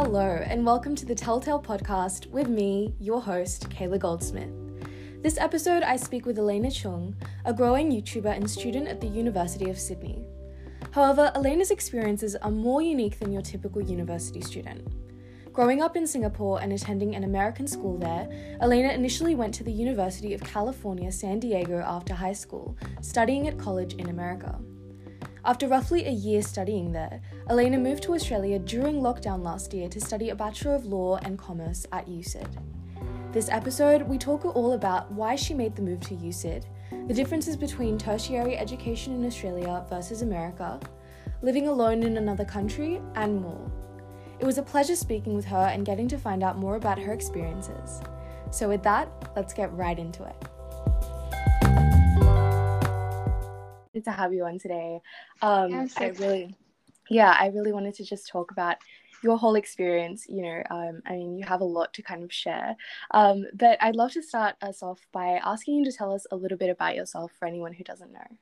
Hello, 0.00 0.40
and 0.46 0.64
welcome 0.64 0.94
to 0.94 1.04
the 1.04 1.14
Telltale 1.14 1.60
Podcast 1.60 2.30
with 2.30 2.46
me, 2.48 2.94
your 3.00 3.20
host, 3.20 3.68
Kayla 3.68 3.98
Goldsmith. 3.98 4.52
This 5.24 5.36
episode, 5.38 5.82
I 5.82 5.96
speak 5.96 6.24
with 6.24 6.38
Elena 6.38 6.68
Cheung, 6.68 7.14
a 7.44 7.52
growing 7.52 7.90
YouTuber 7.90 8.32
and 8.32 8.48
student 8.48 8.86
at 8.86 9.00
the 9.00 9.08
University 9.08 9.68
of 9.68 9.76
Sydney. 9.76 10.24
However, 10.92 11.32
Elena's 11.34 11.72
experiences 11.72 12.36
are 12.36 12.50
more 12.52 12.80
unique 12.80 13.18
than 13.18 13.32
your 13.32 13.42
typical 13.42 13.82
university 13.82 14.40
student. 14.40 14.86
Growing 15.52 15.82
up 15.82 15.96
in 15.96 16.06
Singapore 16.06 16.62
and 16.62 16.72
attending 16.72 17.16
an 17.16 17.24
American 17.24 17.66
school 17.66 17.98
there, 17.98 18.28
Elena 18.60 18.92
initially 18.92 19.34
went 19.34 19.52
to 19.54 19.64
the 19.64 19.72
University 19.72 20.32
of 20.32 20.40
California, 20.44 21.10
San 21.10 21.40
Diego 21.40 21.80
after 21.84 22.14
high 22.14 22.32
school, 22.32 22.78
studying 23.00 23.48
at 23.48 23.58
college 23.58 23.94
in 23.94 24.10
America. 24.10 24.60
After 25.48 25.66
roughly 25.66 26.04
a 26.04 26.10
year 26.10 26.42
studying 26.42 26.92
there, 26.92 27.22
Elena 27.48 27.78
moved 27.78 28.02
to 28.02 28.12
Australia 28.12 28.58
during 28.58 28.96
lockdown 28.96 29.42
last 29.42 29.72
year 29.72 29.88
to 29.88 29.98
study 29.98 30.28
a 30.28 30.34
Bachelor 30.34 30.74
of 30.74 30.84
Law 30.84 31.16
and 31.22 31.38
Commerce 31.38 31.86
at 31.90 32.06
USyd. 32.06 32.46
This 33.32 33.48
episode, 33.48 34.02
we 34.02 34.18
talk 34.18 34.44
all 34.44 34.74
about 34.74 35.10
why 35.10 35.36
she 35.36 35.54
made 35.54 35.74
the 35.74 35.80
move 35.80 36.00
to 36.00 36.16
USyd, 36.16 36.64
the 37.06 37.14
differences 37.14 37.56
between 37.56 37.96
tertiary 37.96 38.58
education 38.58 39.14
in 39.14 39.24
Australia 39.24 39.86
versus 39.88 40.20
America, 40.20 40.78
living 41.40 41.66
alone 41.66 42.02
in 42.02 42.18
another 42.18 42.44
country, 42.44 43.00
and 43.14 43.40
more. 43.40 43.72
It 44.40 44.44
was 44.44 44.58
a 44.58 44.62
pleasure 44.62 44.96
speaking 44.96 45.32
with 45.32 45.46
her 45.46 45.70
and 45.72 45.86
getting 45.86 46.08
to 46.08 46.18
find 46.18 46.42
out 46.42 46.58
more 46.58 46.76
about 46.76 46.98
her 46.98 47.14
experiences. 47.14 48.02
So, 48.50 48.68
with 48.68 48.82
that, 48.82 49.08
let's 49.34 49.54
get 49.54 49.72
right 49.72 49.98
into 49.98 50.24
it. 50.24 50.57
Good 53.98 54.04
to 54.04 54.12
have 54.12 54.32
you 54.32 54.44
on 54.44 54.60
today. 54.60 55.00
Um, 55.42 55.90
I 55.96 56.10
really, 56.20 56.54
yeah, 57.10 57.36
I 57.36 57.48
really 57.48 57.72
wanted 57.72 57.94
to 57.96 58.04
just 58.04 58.28
talk 58.28 58.52
about 58.52 58.76
your 59.24 59.36
whole 59.36 59.56
experience. 59.56 60.24
You 60.28 60.42
know, 60.42 60.62
um, 60.70 61.02
I 61.04 61.14
mean, 61.14 61.36
you 61.36 61.44
have 61.44 61.62
a 61.62 61.64
lot 61.64 61.92
to 61.94 62.02
kind 62.02 62.22
of 62.22 62.32
share. 62.32 62.76
Um, 63.10 63.46
but 63.54 63.76
I'd 63.82 63.96
love 63.96 64.12
to 64.12 64.22
start 64.22 64.54
us 64.62 64.84
off 64.84 65.00
by 65.10 65.40
asking 65.44 65.78
you 65.78 65.84
to 65.86 65.90
tell 65.90 66.14
us 66.14 66.28
a 66.30 66.36
little 66.36 66.56
bit 66.56 66.70
about 66.70 66.94
yourself 66.94 67.32
for 67.40 67.48
anyone 67.48 67.72
who 67.72 67.82
doesn't 67.82 68.12
know. 68.12 68.38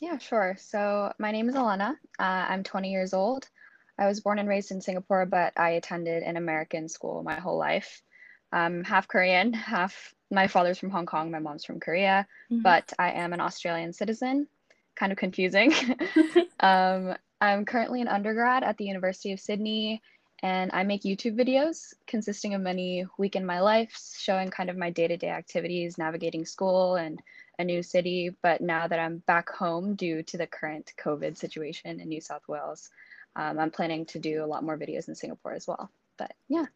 Yeah, 0.00 0.16
sure. 0.16 0.56
So, 0.58 1.12
my 1.18 1.32
name 1.32 1.50
is 1.50 1.54
Elena. 1.54 1.98
Uh, 2.18 2.46
I'm 2.48 2.62
20 2.62 2.90
years 2.90 3.12
old. 3.12 3.50
I 3.98 4.06
was 4.06 4.22
born 4.22 4.38
and 4.38 4.48
raised 4.48 4.70
in 4.70 4.80
Singapore, 4.80 5.26
but 5.26 5.52
I 5.58 5.72
attended 5.72 6.22
an 6.22 6.38
American 6.38 6.88
school 6.88 7.22
my 7.22 7.38
whole 7.38 7.58
life. 7.58 8.00
I'm 8.52 8.84
half 8.84 9.08
Korean, 9.08 9.52
half 9.52 10.14
my 10.30 10.46
father's 10.48 10.78
from 10.78 10.90
Hong 10.90 11.06
Kong, 11.06 11.30
my 11.30 11.38
mom's 11.38 11.64
from 11.64 11.80
Korea, 11.80 12.26
mm-hmm. 12.50 12.62
but 12.62 12.92
I 12.98 13.12
am 13.12 13.32
an 13.32 13.40
Australian 13.40 13.92
citizen. 13.92 14.48
Kind 14.94 15.12
of 15.12 15.18
confusing. 15.18 15.72
um, 16.60 17.14
I'm 17.40 17.64
currently 17.64 18.00
an 18.00 18.08
undergrad 18.08 18.62
at 18.62 18.78
the 18.78 18.86
University 18.86 19.32
of 19.32 19.40
Sydney, 19.40 20.02
and 20.42 20.70
I 20.72 20.84
make 20.84 21.02
YouTube 21.02 21.38
videos 21.38 21.94
consisting 22.06 22.54
of 22.54 22.60
many 22.60 23.06
week 23.18 23.36
in 23.36 23.46
my 23.46 23.60
life, 23.60 23.98
showing 24.18 24.50
kind 24.50 24.70
of 24.70 24.76
my 24.76 24.90
day 24.90 25.08
to 25.08 25.16
day 25.16 25.28
activities, 25.28 25.98
navigating 25.98 26.44
school 26.44 26.96
and 26.96 27.20
a 27.58 27.64
new 27.64 27.82
city. 27.82 28.34
But 28.42 28.60
now 28.60 28.86
that 28.86 28.98
I'm 28.98 29.18
back 29.26 29.50
home 29.50 29.94
due 29.94 30.22
to 30.24 30.36
the 30.36 30.46
current 30.46 30.92
COVID 30.98 31.36
situation 31.36 32.00
in 32.00 32.08
New 32.08 32.20
South 32.20 32.46
Wales, 32.48 32.90
um, 33.34 33.58
I'm 33.58 33.70
planning 33.70 34.06
to 34.06 34.18
do 34.18 34.44
a 34.44 34.46
lot 34.46 34.64
more 34.64 34.78
videos 34.78 35.08
in 35.08 35.14
Singapore 35.14 35.52
as 35.52 35.66
well. 35.66 35.90
But 36.16 36.32
yeah. 36.48 36.66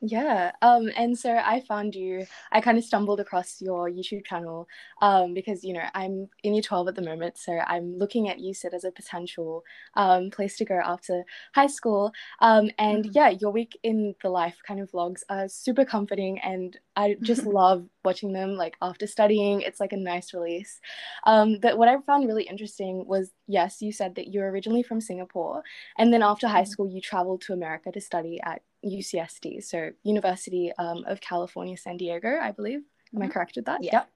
Yeah. 0.00 0.52
Um, 0.62 0.90
and 0.96 1.18
so 1.18 1.36
I 1.36 1.60
found 1.66 1.96
you, 1.96 2.24
I 2.52 2.60
kind 2.60 2.78
of 2.78 2.84
stumbled 2.84 3.18
across 3.18 3.60
your 3.60 3.90
YouTube 3.90 4.24
channel 4.24 4.68
um, 5.02 5.34
because, 5.34 5.64
you 5.64 5.72
know, 5.74 5.82
I'm 5.92 6.28
in 6.44 6.54
year 6.54 6.62
12 6.62 6.88
at 6.88 6.94
the 6.94 7.02
moment. 7.02 7.36
So 7.36 7.58
I'm 7.66 7.98
looking 7.98 8.28
at 8.28 8.38
USyd 8.38 8.74
as 8.74 8.84
a 8.84 8.92
potential 8.92 9.64
um, 9.94 10.30
place 10.30 10.56
to 10.58 10.64
go 10.64 10.80
after 10.84 11.24
high 11.52 11.66
school. 11.66 12.12
Um, 12.40 12.70
and 12.78 13.06
mm-hmm. 13.06 13.12
yeah, 13.12 13.30
your 13.30 13.50
week 13.50 13.76
in 13.82 14.14
the 14.22 14.30
life 14.30 14.58
kind 14.64 14.78
of 14.78 14.88
vlogs 14.92 15.22
are 15.30 15.48
super 15.48 15.84
comforting. 15.84 16.38
And 16.44 16.78
I 16.94 17.16
just 17.22 17.42
love 17.44 17.84
watching 18.04 18.32
them 18.32 18.54
like 18.54 18.76
after 18.80 19.08
studying. 19.08 19.62
It's 19.62 19.80
like 19.80 19.92
a 19.92 19.96
nice 19.96 20.32
release. 20.32 20.78
Um, 21.26 21.58
but 21.60 21.76
what 21.76 21.88
I 21.88 21.96
found 22.06 22.28
really 22.28 22.44
interesting 22.44 23.04
was 23.08 23.32
yes, 23.48 23.82
you 23.82 23.90
said 23.90 24.14
that 24.14 24.28
you're 24.28 24.48
originally 24.48 24.84
from 24.84 25.00
Singapore. 25.00 25.64
And 25.96 26.12
then 26.12 26.22
after 26.22 26.46
high 26.46 26.62
mm-hmm. 26.62 26.70
school, 26.70 26.88
you 26.88 27.00
traveled 27.00 27.40
to 27.42 27.52
America 27.52 27.90
to 27.90 28.00
study 28.00 28.38
at 28.44 28.62
UCSD, 28.84 29.62
so 29.64 29.90
University 30.02 30.72
um, 30.78 31.04
of 31.06 31.20
California, 31.20 31.76
San 31.76 31.96
Diego, 31.96 32.38
I 32.40 32.52
believe. 32.52 32.80
Am 33.14 33.22
I 33.22 33.24
mm-hmm. 33.24 33.32
correct 33.32 33.56
with 33.56 33.64
that? 33.66 33.82
Yeah. 33.82 33.92
Yep. 33.92 34.08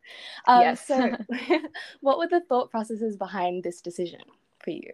Um, 0.47 0.61
yes. 0.61 0.87
so, 0.87 1.17
what 2.01 2.19
were 2.19 2.29
the 2.29 2.43
thought 2.49 2.71
processes 2.71 3.17
behind 3.17 3.65
this 3.65 3.81
decision 3.81 4.21
for 4.63 4.71
you? 4.71 4.93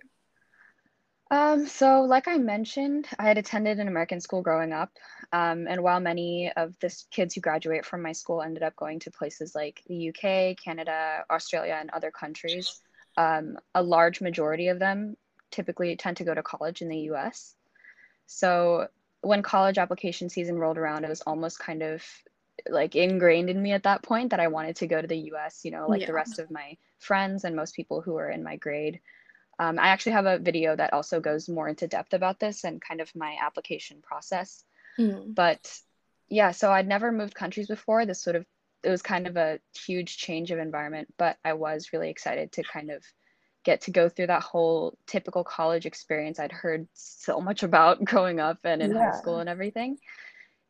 Um, 1.30 1.66
so, 1.66 2.02
like 2.02 2.26
I 2.26 2.38
mentioned, 2.38 3.06
I 3.18 3.24
had 3.24 3.36
attended 3.36 3.78
an 3.78 3.88
American 3.88 4.20
school 4.20 4.40
growing 4.40 4.72
up. 4.72 4.90
Um, 5.32 5.66
and 5.68 5.82
while 5.82 6.00
many 6.00 6.50
of 6.56 6.74
the 6.80 6.94
kids 7.10 7.34
who 7.34 7.40
graduate 7.40 7.84
from 7.84 8.02
my 8.02 8.12
school 8.12 8.40
ended 8.40 8.62
up 8.62 8.76
going 8.76 8.98
to 9.00 9.10
places 9.10 9.54
like 9.54 9.82
the 9.88 10.08
UK, 10.08 10.56
Canada, 10.56 11.24
Australia, 11.30 11.76
and 11.78 11.90
other 11.90 12.10
countries, 12.10 12.80
um, 13.18 13.58
a 13.74 13.82
large 13.82 14.20
majority 14.20 14.68
of 14.68 14.78
them 14.78 15.16
typically 15.50 15.96
tend 15.96 16.16
to 16.16 16.24
go 16.24 16.34
to 16.34 16.42
college 16.42 16.80
in 16.80 16.88
the 16.88 17.10
US. 17.10 17.54
So, 18.26 18.88
when 19.20 19.42
college 19.42 19.78
application 19.78 20.28
season 20.28 20.58
rolled 20.58 20.78
around, 20.78 21.04
it 21.04 21.08
was 21.08 21.22
almost 21.22 21.58
kind 21.58 21.82
of 21.82 22.02
like 22.68 22.96
ingrained 22.96 23.50
in 23.50 23.60
me 23.60 23.72
at 23.72 23.84
that 23.84 24.02
point 24.02 24.30
that 24.30 24.40
I 24.40 24.48
wanted 24.48 24.76
to 24.76 24.86
go 24.86 25.00
to 25.00 25.06
the 25.06 25.32
US, 25.32 25.64
you 25.64 25.70
know, 25.70 25.86
like 25.88 26.02
yeah. 26.02 26.06
the 26.06 26.12
rest 26.12 26.38
of 26.38 26.50
my 26.50 26.76
friends 26.98 27.44
and 27.44 27.54
most 27.54 27.74
people 27.74 28.00
who 28.00 28.16
are 28.16 28.30
in 28.30 28.42
my 28.42 28.56
grade. 28.56 29.00
Um, 29.58 29.78
I 29.78 29.88
actually 29.88 30.12
have 30.12 30.26
a 30.26 30.38
video 30.38 30.74
that 30.76 30.92
also 30.92 31.20
goes 31.20 31.48
more 31.48 31.68
into 31.68 31.88
depth 31.88 32.14
about 32.14 32.38
this 32.38 32.64
and 32.64 32.80
kind 32.80 33.00
of 33.00 33.14
my 33.14 33.36
application 33.40 34.02
process. 34.02 34.64
Mm. 34.98 35.34
But 35.34 35.80
yeah, 36.28 36.52
so 36.52 36.70
I'd 36.70 36.86
never 36.86 37.10
moved 37.10 37.34
countries 37.34 37.66
before. 37.66 38.06
This 38.06 38.22
sort 38.22 38.36
of, 38.36 38.46
it 38.84 38.90
was 38.90 39.02
kind 39.02 39.26
of 39.26 39.36
a 39.36 39.58
huge 39.86 40.16
change 40.18 40.50
of 40.50 40.58
environment, 40.58 41.12
but 41.16 41.38
I 41.44 41.54
was 41.54 41.92
really 41.92 42.10
excited 42.10 42.52
to 42.52 42.62
kind 42.62 42.90
of 42.90 43.02
get 43.68 43.82
to 43.82 43.90
go 43.90 44.08
through 44.08 44.28
that 44.28 44.42
whole 44.42 44.96
typical 45.06 45.44
college 45.44 45.84
experience 45.84 46.40
I'd 46.40 46.52
heard 46.52 46.88
so 46.94 47.38
much 47.38 47.62
about 47.62 48.02
growing 48.10 48.40
up 48.40 48.60
and 48.64 48.80
in 48.80 48.92
yeah. 48.92 49.10
high 49.10 49.18
school 49.18 49.40
and 49.40 49.48
everything. 49.48 49.98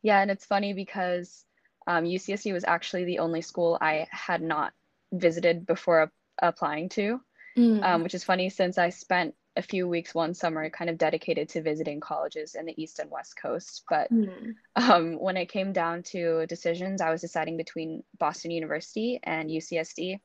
Yeah, 0.02 0.20
and 0.20 0.32
it's 0.32 0.44
funny 0.44 0.72
because 0.72 1.44
um, 1.86 2.02
UCSD 2.02 2.52
was 2.52 2.64
actually 2.64 3.04
the 3.04 3.20
only 3.20 3.40
school 3.40 3.78
I 3.80 4.08
had 4.10 4.42
not 4.42 4.72
visited 5.12 5.64
before 5.64 6.10
applying 6.42 6.88
to, 6.90 7.20
mm. 7.56 7.84
um, 7.84 8.02
which 8.02 8.14
is 8.14 8.24
funny 8.24 8.50
since 8.50 8.78
I 8.78 8.90
spent 8.90 9.36
a 9.54 9.62
few 9.62 9.86
weeks 9.86 10.12
one 10.12 10.34
summer 10.34 10.68
kind 10.68 10.90
of 10.90 10.98
dedicated 10.98 11.48
to 11.50 11.62
visiting 11.62 12.00
colleges 12.00 12.56
in 12.56 12.66
the 12.66 12.82
East 12.82 12.98
and 12.98 13.12
West 13.12 13.36
Coast. 13.40 13.84
But 13.88 14.12
mm. 14.12 14.54
um, 14.74 15.20
when 15.20 15.36
it 15.36 15.46
came 15.46 15.72
down 15.72 16.02
to 16.14 16.46
decisions, 16.46 17.00
I 17.00 17.10
was 17.10 17.20
deciding 17.20 17.56
between 17.56 18.02
Boston 18.18 18.50
University 18.50 19.20
and 19.22 19.48
UCSD. 19.48 20.18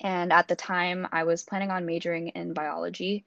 And 0.00 0.32
at 0.32 0.48
the 0.48 0.56
time, 0.56 1.08
I 1.12 1.24
was 1.24 1.42
planning 1.42 1.70
on 1.70 1.86
majoring 1.86 2.28
in 2.28 2.52
biology. 2.52 3.24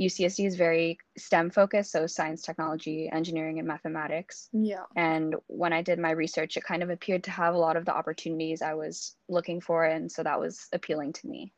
UCSD 0.00 0.46
is 0.46 0.56
very 0.56 0.98
STEM 1.16 1.50
focused, 1.50 1.92
so 1.92 2.06
science, 2.06 2.42
technology, 2.42 3.08
engineering, 3.12 3.60
and 3.60 3.68
mathematics. 3.68 4.48
Yeah. 4.52 4.84
And 4.96 5.36
when 5.46 5.72
I 5.72 5.82
did 5.82 6.00
my 6.00 6.10
research, 6.10 6.56
it 6.56 6.64
kind 6.64 6.82
of 6.82 6.90
appeared 6.90 7.24
to 7.24 7.30
have 7.30 7.54
a 7.54 7.58
lot 7.58 7.76
of 7.76 7.84
the 7.84 7.94
opportunities 7.94 8.60
I 8.60 8.74
was 8.74 9.14
looking 9.28 9.60
for. 9.60 9.84
And 9.84 10.10
so 10.10 10.24
that 10.24 10.40
was 10.40 10.68
appealing 10.72 11.12
to 11.14 11.28
me. 11.28 11.52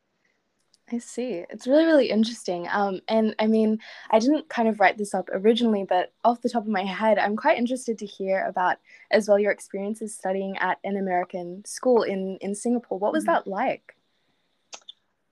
I 0.92 0.98
see. 0.98 1.44
It's 1.50 1.66
really, 1.66 1.84
really 1.84 2.10
interesting. 2.10 2.68
Um, 2.70 3.00
and 3.08 3.34
I 3.40 3.48
mean, 3.48 3.80
I 4.10 4.20
didn't 4.20 4.48
kind 4.48 4.68
of 4.68 4.78
write 4.78 4.98
this 4.98 5.14
up 5.14 5.28
originally, 5.32 5.84
but 5.88 6.12
off 6.22 6.42
the 6.42 6.48
top 6.48 6.62
of 6.62 6.68
my 6.68 6.84
head, 6.84 7.18
I'm 7.18 7.36
quite 7.36 7.58
interested 7.58 7.98
to 7.98 8.06
hear 8.06 8.44
about 8.46 8.76
as 9.10 9.28
well 9.28 9.38
your 9.38 9.50
experiences 9.50 10.14
studying 10.14 10.56
at 10.58 10.78
an 10.84 10.96
American 10.96 11.64
school 11.64 12.02
in 12.02 12.38
in 12.40 12.54
Singapore. 12.54 13.00
What 13.00 13.12
was 13.12 13.24
mm-hmm. 13.24 13.32
that 13.32 13.46
like? 13.48 13.95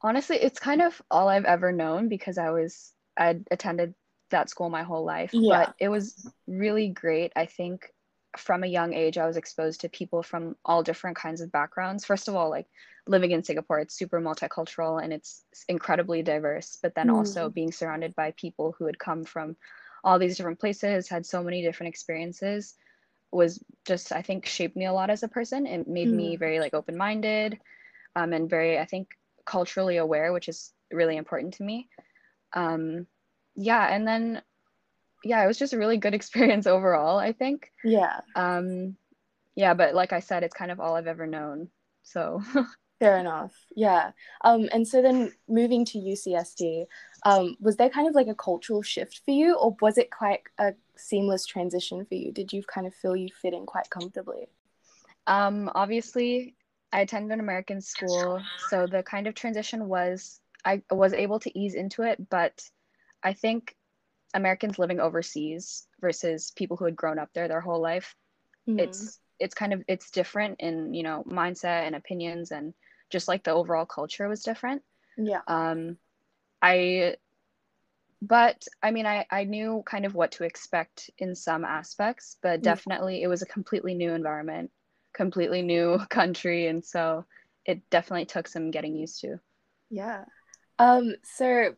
Honestly 0.04 0.37
it's 0.37 0.60
kind 0.60 0.82
of 0.82 1.00
all 1.10 1.28
i've 1.28 1.47
ever 1.47 1.72
known 1.72 2.09
because 2.09 2.38
i 2.38 2.50
was 2.50 2.93
i 3.19 3.37
attended 3.50 3.94
that 4.31 4.50
school 4.50 4.69
my 4.69 4.82
whole 4.82 5.05
life 5.05 5.31
yeah. 5.32 5.64
but 5.64 5.75
it 5.81 5.88
was 5.88 6.31
really 6.46 6.88
great 6.88 7.32
i 7.34 7.46
think 7.46 7.90
from 8.37 8.62
a 8.62 8.69
young 8.69 8.93
age 8.93 9.17
i 9.17 9.26
was 9.26 9.37
exposed 9.37 9.81
to 9.81 9.88
people 9.88 10.23
from 10.23 10.55
all 10.64 10.82
different 10.82 11.17
kinds 11.17 11.40
of 11.40 11.50
backgrounds 11.50 12.05
first 12.05 12.28
of 12.28 12.37
all 12.37 12.50
like 12.50 12.67
living 13.06 13.31
in 13.31 13.43
singapore 13.43 13.78
it's 13.78 13.96
super 13.96 14.20
multicultural 14.20 15.02
and 15.02 15.12
it's 15.12 15.44
incredibly 15.69 16.23
diverse 16.23 16.78
but 16.82 16.94
then 16.94 17.08
mm. 17.08 17.17
also 17.17 17.49
being 17.49 17.73
surrounded 17.73 18.14
by 18.14 18.32
people 18.32 18.75
who 18.78 18.87
had 18.87 18.99
come 18.99 19.25
from 19.25 19.56
all 20.02 20.19
these 20.19 20.37
different 20.37 20.61
places 20.61 21.08
had 21.08 21.25
so 21.25 21.43
many 21.43 21.62
different 21.62 21.88
experiences 21.88 22.75
was 23.31 23.62
just 23.87 24.12
i 24.12 24.20
think 24.20 24.44
shaped 24.44 24.76
me 24.76 24.84
a 24.84 24.93
lot 24.93 25.11
as 25.11 25.23
a 25.23 25.28
person 25.28 25.67
it 25.67 25.88
made 25.88 26.08
mm. 26.08 26.14
me 26.14 26.37
very 26.37 26.61
like 26.61 26.75
open-minded 26.75 27.58
um, 28.17 28.32
and 28.32 28.50
very 28.50 28.78
i 28.78 28.84
think 28.84 29.17
culturally 29.44 29.96
aware, 29.96 30.32
which 30.32 30.49
is 30.49 30.73
really 30.91 31.17
important 31.17 31.55
to 31.55 31.62
me. 31.62 31.88
Um, 32.52 33.06
yeah, 33.55 33.87
and 33.94 34.06
then 34.06 34.43
yeah, 35.25 35.43
it 35.43 35.46
was 35.46 35.58
just 35.58 35.73
a 35.73 35.79
really 35.79 35.96
good 35.96 36.14
experience 36.20 36.67
overall, 36.67 37.19
I 37.19 37.32
think. 37.32 37.70
Yeah. 37.82 38.20
Um, 38.35 38.96
yeah, 39.56 39.75
but 39.75 39.94
like 39.94 40.12
I 40.12 40.20
said, 40.20 40.43
it's 40.43 40.55
kind 40.55 40.70
of 40.70 40.81
all 40.81 40.96
I've 40.96 41.06
ever 41.06 41.26
known. 41.26 41.69
So 42.02 42.43
fair 43.00 43.19
enough. 43.19 43.52
Yeah. 43.76 44.12
Um, 44.43 44.69
and 44.73 44.87
so 44.87 45.02
then 45.02 45.32
moving 45.49 45.85
to 45.87 45.99
UCSD, 45.99 46.87
um, 47.25 47.56
was 47.61 47.76
there 47.76 47.88
kind 47.88 48.08
of 48.08 48.14
like 48.14 48.29
a 48.29 48.35
cultural 48.35 48.82
shift 48.82 49.20
for 49.25 49.31
you, 49.31 49.56
or 49.56 49.76
was 49.81 49.99
it 49.99 50.11
quite 50.11 50.40
a 50.58 50.75
seamless 50.97 51.47
transition 51.47 52.05
for 52.05 52.14
you? 52.14 52.32
Did 52.32 52.52
you 52.52 52.62
kind 52.62 52.87
of 52.87 52.94
feel 52.94 53.17
you 53.17 53.29
fit 53.40 53.55
in 53.55 53.67
quite 53.67 53.90
comfortably? 53.90 54.49
Um, 55.26 55.70
obviously, 55.75 56.55
I 56.94 57.00
attended 57.00 57.32
an 57.32 57.41
American 57.41 57.81
school, 57.81 58.41
so 58.69 58.87
the 58.87 59.02
kind 59.02 59.26
of 59.26 59.35
transition 59.35 59.88
was 59.88 60.41
I 60.64 60.81
was 60.93 61.12
able 61.12 61.41
to 61.41 61.58
ease 61.58 61.75
into 61.75 62.05
it, 62.05 62.31
but 62.31 62.62
I 63.20 63.32
think 63.32 63.75
Americans 64.32 64.79
living 64.79 65.00
overseas 65.00 65.88
versus 66.00 66.52
people 66.52 66.76
who 66.76 66.85
had 66.85 66.94
grown 66.94 67.19
up 67.19 67.31
there 67.35 67.49
their 67.49 67.61
whole 67.61 67.82
life, 67.82 68.14
mm-hmm. 68.69 68.79
it's 68.79 69.19
it's 69.41 69.56
kind 69.56 69.73
of 69.73 69.82
it's 69.88 70.12
different 70.12 70.61
in 70.61 70.94
you 70.94 71.02
know 71.02 71.25
mindset 71.29 71.85
and 71.85 71.96
opinions 71.96 72.52
and 72.52 72.73
just 73.11 73.26
like 73.26 73.43
the 73.43 73.50
overall 73.50 73.87
culture 73.87 74.29
was 74.29 74.44
different. 74.44 74.82
Yeah. 75.19 75.40
Um, 75.49 75.97
I, 76.62 77.17
but 78.23 78.64
I 78.85 78.93
mean, 78.93 79.06
I 79.06 79.26
I 79.32 79.43
knew 79.43 79.82
kind 79.85 80.06
of 80.06 80.14
what 80.14 80.31
to 80.32 80.44
expect 80.44 81.11
in 81.19 81.35
some 81.35 81.64
aspects, 81.64 82.37
but 82.40 82.62
definitely 82.62 83.19
yeah. 83.19 83.25
it 83.25 83.29
was 83.29 83.43
a 83.43 83.47
completely 83.47 83.94
new 83.94 84.12
environment 84.12 84.70
completely 85.14 85.62
new 85.62 85.99
country 86.11 86.66
and 86.66 86.84
so 86.84 87.25
it 87.64 87.81
definitely 87.90 88.26
took 88.26 88.46
some 88.46 88.70
getting 88.70 88.94
used 88.94 89.20
to 89.20 89.38
yeah 89.90 90.25
um 90.78 91.14
so 91.22 91.75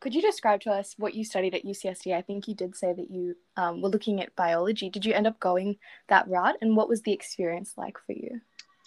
could 0.00 0.14
you 0.14 0.22
describe 0.22 0.62
to 0.62 0.70
us 0.70 0.94
what 0.96 1.14
you 1.14 1.24
studied 1.24 1.54
at 1.54 1.64
UCSD? 1.64 2.14
I 2.16 2.22
think 2.22 2.48
you 2.48 2.54
did 2.54 2.74
say 2.74 2.92
that 2.94 3.10
you 3.10 3.36
um, 3.56 3.82
were 3.82 3.90
looking 3.90 4.22
at 4.22 4.34
biology. 4.34 4.88
Did 4.88 5.04
you 5.04 5.12
end 5.12 5.26
up 5.26 5.38
going 5.38 5.76
that 6.08 6.26
route, 6.26 6.56
and 6.62 6.74
what 6.74 6.88
was 6.88 7.02
the 7.02 7.12
experience 7.12 7.74
like 7.76 7.98
for 8.06 8.12
you? 8.12 8.40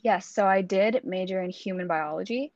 Yes, 0.04 0.26
so 0.26 0.46
I 0.46 0.62
did 0.62 1.02
major 1.04 1.42
in 1.42 1.52
human 1.52 1.88
biology. 1.88 2.52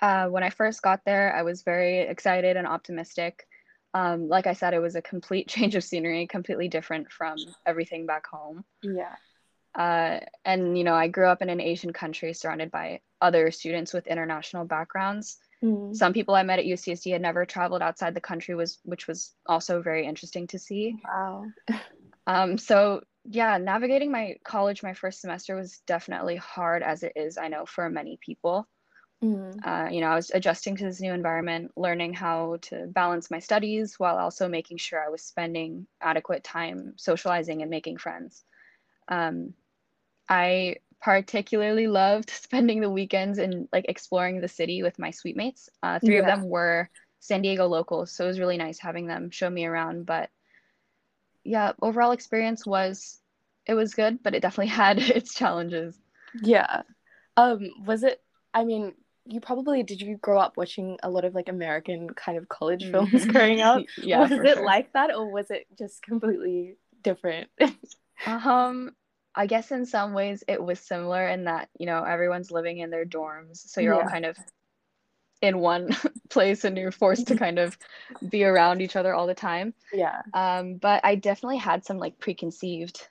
Uh, 0.00 0.26
when 0.26 0.42
I 0.42 0.50
first 0.50 0.82
got 0.82 1.04
there, 1.04 1.34
I 1.34 1.42
was 1.42 1.62
very 1.62 2.00
excited 2.00 2.56
and 2.56 2.66
optimistic. 2.66 3.46
Um, 3.94 4.28
like 4.28 4.46
I 4.46 4.54
said, 4.54 4.74
it 4.74 4.80
was 4.80 4.96
a 4.96 5.02
complete 5.02 5.48
change 5.54 5.76
of 5.76 5.84
scenery, 5.84 6.26
completely 6.26 6.68
different 6.68 7.12
from 7.12 7.36
everything 7.64 8.06
back 8.06 8.26
home. 8.26 8.64
Yeah. 8.82 9.14
Uh, 9.74 10.20
and 10.44 10.76
you 10.76 10.84
know, 10.84 10.94
I 10.94 11.08
grew 11.08 11.26
up 11.26 11.42
in 11.42 11.50
an 11.50 11.60
Asian 11.60 11.92
country 11.92 12.32
surrounded 12.32 12.70
by 12.70 13.00
other 13.20 13.50
students 13.50 13.92
with 13.92 14.06
international 14.06 14.64
backgrounds. 14.64 15.38
Mm. 15.62 15.94
Some 15.94 16.12
people 16.12 16.34
I 16.34 16.42
met 16.42 16.58
at 16.58 16.64
UCSD 16.64 17.12
had 17.12 17.22
never 17.22 17.44
traveled 17.44 17.82
outside 17.82 18.14
the 18.14 18.20
country, 18.20 18.54
was 18.54 18.78
which 18.84 19.06
was 19.06 19.32
also 19.46 19.82
very 19.82 20.06
interesting 20.06 20.46
to 20.48 20.58
see. 20.58 20.96
Wow. 21.04 21.44
um, 22.26 22.58
so 22.58 23.02
yeah, 23.24 23.58
navigating 23.58 24.10
my 24.10 24.36
college 24.44 24.82
my 24.82 24.94
first 24.94 25.20
semester 25.20 25.54
was 25.54 25.80
definitely 25.86 26.36
hard, 26.36 26.82
as 26.82 27.02
it 27.02 27.12
is, 27.16 27.36
I 27.36 27.48
know, 27.48 27.66
for 27.66 27.88
many 27.90 28.18
people. 28.20 28.66
Mm. 29.22 29.54
Uh, 29.62 29.90
you 29.90 30.00
know, 30.00 30.08
I 30.08 30.14
was 30.14 30.30
adjusting 30.30 30.76
to 30.76 30.84
this 30.84 31.00
new 31.00 31.12
environment, 31.12 31.72
learning 31.76 32.14
how 32.14 32.56
to 32.62 32.86
balance 32.86 33.30
my 33.30 33.38
studies 33.38 33.98
while 33.98 34.16
also 34.16 34.48
making 34.48 34.78
sure 34.78 35.04
I 35.04 35.10
was 35.10 35.22
spending 35.22 35.86
adequate 36.00 36.42
time 36.42 36.94
socializing 36.96 37.60
and 37.60 37.70
making 37.70 37.98
friends. 37.98 38.42
Um, 39.08 39.52
I 40.30 40.76
particularly 41.02 41.88
loved 41.88 42.30
spending 42.42 42.80
the 42.80 42.90
weekends 42.90 43.38
and 43.38 43.68
like 43.72 43.86
exploring 43.88 44.40
the 44.40 44.48
city 44.48 44.82
with 44.82 44.98
my 44.98 45.10
suite 45.10 45.36
mates. 45.36 45.68
Uh, 45.82 45.98
three 45.98 46.14
yeah. 46.14 46.20
of 46.20 46.26
them 46.26 46.48
were 46.48 46.88
San 47.18 47.42
Diego 47.42 47.66
locals, 47.66 48.12
so 48.12 48.24
it 48.24 48.28
was 48.28 48.40
really 48.40 48.56
nice 48.56 48.78
having 48.78 49.06
them 49.06 49.30
show 49.30 49.50
me 49.50 49.66
around. 49.66 50.06
But 50.06 50.30
yeah, 51.44 51.72
overall 51.82 52.12
experience 52.12 52.64
was 52.64 53.18
it 53.66 53.74
was 53.74 53.94
good, 53.94 54.22
but 54.22 54.34
it 54.34 54.40
definitely 54.40 54.68
had 54.68 54.98
its 54.98 55.34
challenges. 55.34 55.98
Yeah. 56.40 56.82
Um, 57.36 57.70
was 57.84 58.04
it? 58.04 58.22
I 58.54 58.64
mean, 58.64 58.94
you 59.26 59.40
probably 59.40 59.82
did. 59.82 60.00
You 60.00 60.16
grow 60.16 60.38
up 60.38 60.56
watching 60.56 60.98
a 61.02 61.10
lot 61.10 61.24
of 61.24 61.34
like 61.34 61.48
American 61.48 62.10
kind 62.10 62.38
of 62.38 62.48
college 62.48 62.84
mm. 62.84 62.90
films 62.92 63.26
growing 63.26 63.60
up? 63.62 63.82
yeah. 63.98 64.20
Was 64.20 64.30
it 64.30 64.44
sure. 64.44 64.64
like 64.64 64.92
that, 64.92 65.14
or 65.14 65.30
was 65.30 65.50
it 65.50 65.66
just 65.76 66.02
completely 66.02 66.76
different? 67.02 67.48
um 68.26 68.94
I 69.34 69.46
guess 69.46 69.70
in 69.70 69.86
some 69.86 70.12
ways 70.12 70.42
it 70.48 70.62
was 70.62 70.80
similar 70.80 71.28
in 71.28 71.44
that, 71.44 71.68
you 71.78 71.86
know, 71.86 72.02
everyone's 72.02 72.50
living 72.50 72.78
in 72.78 72.90
their 72.90 73.04
dorms. 73.04 73.58
So 73.68 73.80
you're 73.80 73.94
yeah. 73.94 74.02
all 74.02 74.08
kind 74.08 74.26
of 74.26 74.36
in 75.40 75.58
one 75.58 75.96
place 76.30 76.64
and 76.64 76.76
you're 76.76 76.92
forced 76.92 77.28
to 77.28 77.36
kind 77.36 77.58
of 77.58 77.78
be 78.28 78.44
around 78.44 78.80
each 78.80 78.96
other 78.96 79.14
all 79.14 79.26
the 79.26 79.34
time. 79.34 79.74
Yeah. 79.92 80.22
Um, 80.34 80.74
but 80.74 81.04
I 81.04 81.14
definitely 81.14 81.58
had 81.58 81.84
some 81.84 81.98
like 81.98 82.18
preconceived 82.18 83.08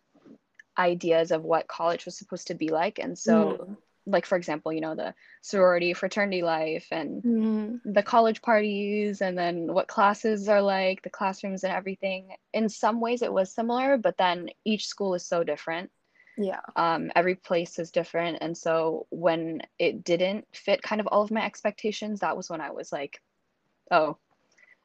ideas 0.78 1.32
of 1.32 1.44
what 1.44 1.68
college 1.68 2.06
was 2.06 2.18
supposed 2.18 2.48
to 2.48 2.54
be 2.54 2.70
like. 2.70 3.00
And 3.00 3.18
so, 3.18 3.58
mm. 3.62 3.78
like, 4.06 4.26
for 4.26 4.38
example, 4.38 4.72
you 4.72 4.82
know, 4.82 4.96
the 4.96 5.14
sorority, 5.42 5.94
fraternity 5.94 6.42
life 6.42 6.88
and 6.92 7.24
mm. 7.24 7.80
the 7.86 8.04
college 8.04 8.42
parties, 8.42 9.22
and 9.22 9.38
then 9.38 9.74
what 9.74 9.88
classes 9.88 10.48
are 10.48 10.62
like, 10.62 11.02
the 11.02 11.10
classrooms 11.10 11.64
and 11.64 11.74
everything. 11.74 12.30
In 12.54 12.70
some 12.70 13.02
ways, 13.02 13.22
it 13.22 13.34
was 13.34 13.54
similar, 13.54 13.98
but 13.98 14.18
then 14.18 14.50
each 14.66 14.86
school 14.86 15.16
is 15.16 15.26
so 15.26 15.44
different 15.44 15.92
yeah. 16.40 16.62
Um, 16.78 17.12
every 17.16 17.36
place 17.36 17.80
is 17.80 17.92
different. 17.92 18.38
And 18.40 18.58
so 18.58 19.08
when 19.10 19.62
it 19.78 20.06
didn't 20.06 20.48
fit 20.54 20.82
kind 20.82 21.02
of 21.02 21.08
all 21.08 21.22
of 21.22 21.32
my 21.32 21.46
expectations 21.46 22.22
that 22.22 22.38
was 22.38 22.50
when 22.50 22.62
i 22.62 22.72
was 22.72 22.92
like 22.92 23.22
oh 23.92 24.18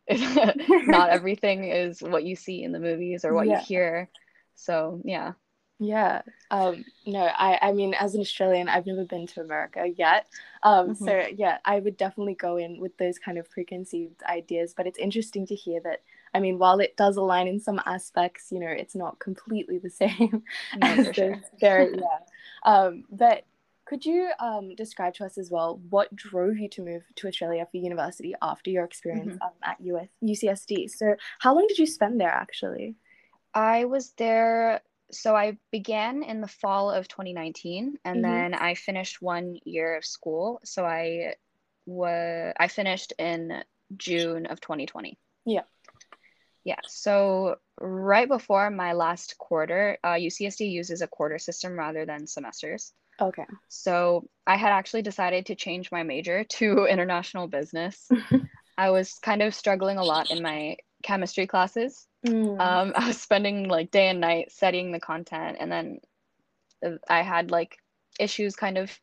not 0.11 1.09
everything 1.11 1.65
is 1.65 2.03
what 2.03 2.25
you 2.25 2.35
see 2.35 2.62
in 2.65 2.73
the 2.73 2.81
movies 2.81 3.25
or 3.25 3.33
what 3.33 3.47
yeah. 3.47 3.61
you 3.61 3.65
hear. 3.65 4.11
So 4.56 5.01
yeah. 5.05 5.33
Yeah. 5.79 6.23
Um 6.51 6.85
no 7.06 7.21
i 7.21 7.59
i 7.62 7.73
mean 7.73 7.95
as 7.95 8.15
an 8.15 8.21
australian 8.21 8.69
i've 8.69 8.87
never 8.87 9.05
been 9.05 9.27
to 9.29 9.41
america 9.41 9.87
yet. 9.97 10.27
Um 10.62 10.91
mm-hmm. 10.91 11.05
so 11.05 11.27
yeah 11.37 11.59
i 11.65 11.79
would 11.79 11.97
definitely 11.97 12.35
go 12.35 12.57
in 12.57 12.81
with 12.81 12.97
those 12.97 13.19
kind 13.19 13.39
of 13.39 13.49
preconceived 13.49 14.23
ideas 14.29 14.75
but 14.77 14.87
it's 14.87 14.99
interesting 14.99 15.47
to 15.47 15.55
hear 15.55 15.81
that 15.85 16.03
I 16.35 16.41
mean, 16.41 16.59
while 16.59 16.81
it 16.81 16.97
does 16.97 17.17
align 17.17 17.47
in 17.47 17.61
some 17.61 17.81
aspects, 17.87 18.49
you 18.51 18.59
know, 18.59 18.69
it's 18.69 18.97
not 18.97 19.19
completely 19.21 19.79
the 19.79 19.91
same 20.03 20.43
no, 20.77 20.87
as 20.87 21.15
sure. 21.15 21.41
very, 21.61 21.95
yeah. 21.99 22.19
Um, 22.65 23.05
but 23.11 23.45
could 23.87 24.05
you 24.05 24.31
um, 24.41 24.75
describe 24.75 25.15
to 25.15 25.25
us 25.27 25.37
as 25.39 25.51
well 25.51 25.81
what 25.91 26.15
drove 26.15 26.59
you 26.59 26.69
to 26.71 26.83
move 26.83 27.03
to 27.17 27.29
Australia 27.29 27.67
for 27.71 27.77
university 27.77 28.35
after 28.41 28.71
your 28.71 28.85
experience 28.85 29.35
mm-hmm. 29.35 29.43
um, 29.43 29.53
at 29.63 29.81
US, 29.81 30.09
UCSD? 30.23 30.91
So, 30.91 31.17
how 31.39 31.55
long 31.55 31.67
did 31.69 31.79
you 31.79 31.87
spend 31.87 32.21
there 32.21 32.31
actually? 32.31 32.97
I 33.53 33.85
was 33.85 34.13
there. 34.17 34.81
So, 35.13 35.37
I 35.37 35.59
began 35.71 36.23
in 36.23 36.41
the 36.41 36.49
fall 36.49 36.91
of 36.91 37.09
2019, 37.09 37.99
and 38.05 38.17
mm-hmm. 38.17 38.23
then 38.23 38.55
I 38.55 38.75
finished 38.75 39.21
one 39.21 39.59
year 39.65 39.97
of 39.97 40.05
school. 40.05 40.61
So, 40.65 40.85
I 40.85 41.35
was 41.87 42.55
I 42.59 42.69
finished 42.69 43.13
in 43.19 43.63
June 43.97 44.47
of 44.47 44.61
2020. 44.63 45.19
Yeah. 45.45 45.63
Yeah. 46.64 46.80
So 46.87 47.56
right 47.80 48.26
before 48.26 48.71
my 48.71 48.94
last 48.94 49.37
quarter, 49.38 49.99
uh, 50.02 50.14
UCSD 50.14 50.71
uses 50.71 51.02
a 51.02 51.06
quarter 51.06 51.38
system 51.38 51.78
rather 51.78 52.06
than 52.06 52.26
semesters. 52.26 52.92
Okay. 53.21 53.44
So 53.68 54.28
I 54.47 54.56
had 54.56 54.73
actually 54.73 55.02
decided 55.02 55.47
to 55.47 55.54
change 55.54 55.92
my 55.92 56.02
major 56.02 56.44
to 56.59 56.87
international 56.87 57.49
business. 57.49 58.09
I 58.78 58.90
was 58.90 59.18
kind 59.23 59.42
of 59.42 59.54
struggling 59.54 59.99
a 59.99 60.04
lot 60.04 60.30
in 60.30 60.42
my 60.42 60.76
chemistry 61.02 61.47
classes. 61.47 62.06
Mm. 62.26 62.59
Um, 62.61 62.92
I 62.97 63.09
was 63.09 63.21
spending 63.21 63.68
like 63.68 63.90
day 63.90 64.09
and 64.09 64.21
night 64.21 64.50
studying 64.50 64.90
the 64.90 65.00
content, 65.00 65.59
and 65.61 65.71
then 65.71 65.99
uh, 66.85 66.97
I 67.09 67.23
had 67.23 67.50
like 67.50 67.76
issues 68.18 68.56
kind 68.56 68.78
of 68.78 68.99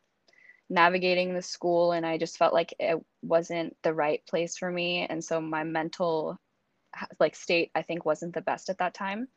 navigating 0.69 1.33
the 1.33 1.41
school, 1.41 1.91
and 1.93 2.05
I 2.05 2.17
just 2.17 2.37
felt 2.37 2.53
like 2.53 2.73
it 2.79 2.97
wasn't 3.21 3.77
the 3.83 3.93
right 3.93 4.21
place 4.27 4.57
for 4.57 4.69
me. 4.69 5.05
And 5.09 5.23
so 5.23 5.39
my 5.39 5.63
mental 5.63 6.39
like 7.19 7.35
state 7.35 7.71
I 7.75 7.81
think 7.81 8.05
wasn't 8.05 8.33
the 8.33 8.41
best 8.41 8.69
at 8.69 8.79
that 8.79 8.93
time. 8.93 9.27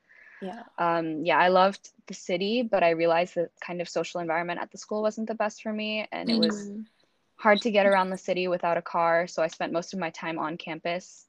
Yeah. 0.43 0.63
Um, 0.79 1.25
yeah, 1.25 1.39
I 1.39 1.49
loved 1.49 1.91
the 2.07 2.15
city, 2.15 2.63
but 2.63 2.83
I 2.83 2.91
realized 2.91 3.35
the 3.35 3.51
kind 3.61 3.81
of 3.81 3.89
social 3.89 4.21
environment 4.21 4.61
at 4.61 4.71
the 4.71 4.79
school 4.79 5.03
wasn't 5.03 5.29
the 5.29 5.35
best 5.35 5.63
for 5.63 5.73
me, 5.73 6.07
and 6.13 6.29
it 6.29 6.39
was 6.39 6.69
mm. 6.69 6.85
hard 7.37 7.63
to 7.63 7.71
get 7.71 7.87
around 7.87 8.11
the 8.11 8.19
city 8.19 8.49
without 8.49 8.77
a 8.77 8.83
car. 8.83 9.27
So 9.27 9.43
I 9.43 9.47
spent 9.47 9.73
most 9.73 9.95
of 9.95 10.01
my 10.01 10.11
time 10.11 10.39
on 10.39 10.57
campus. 10.57 11.27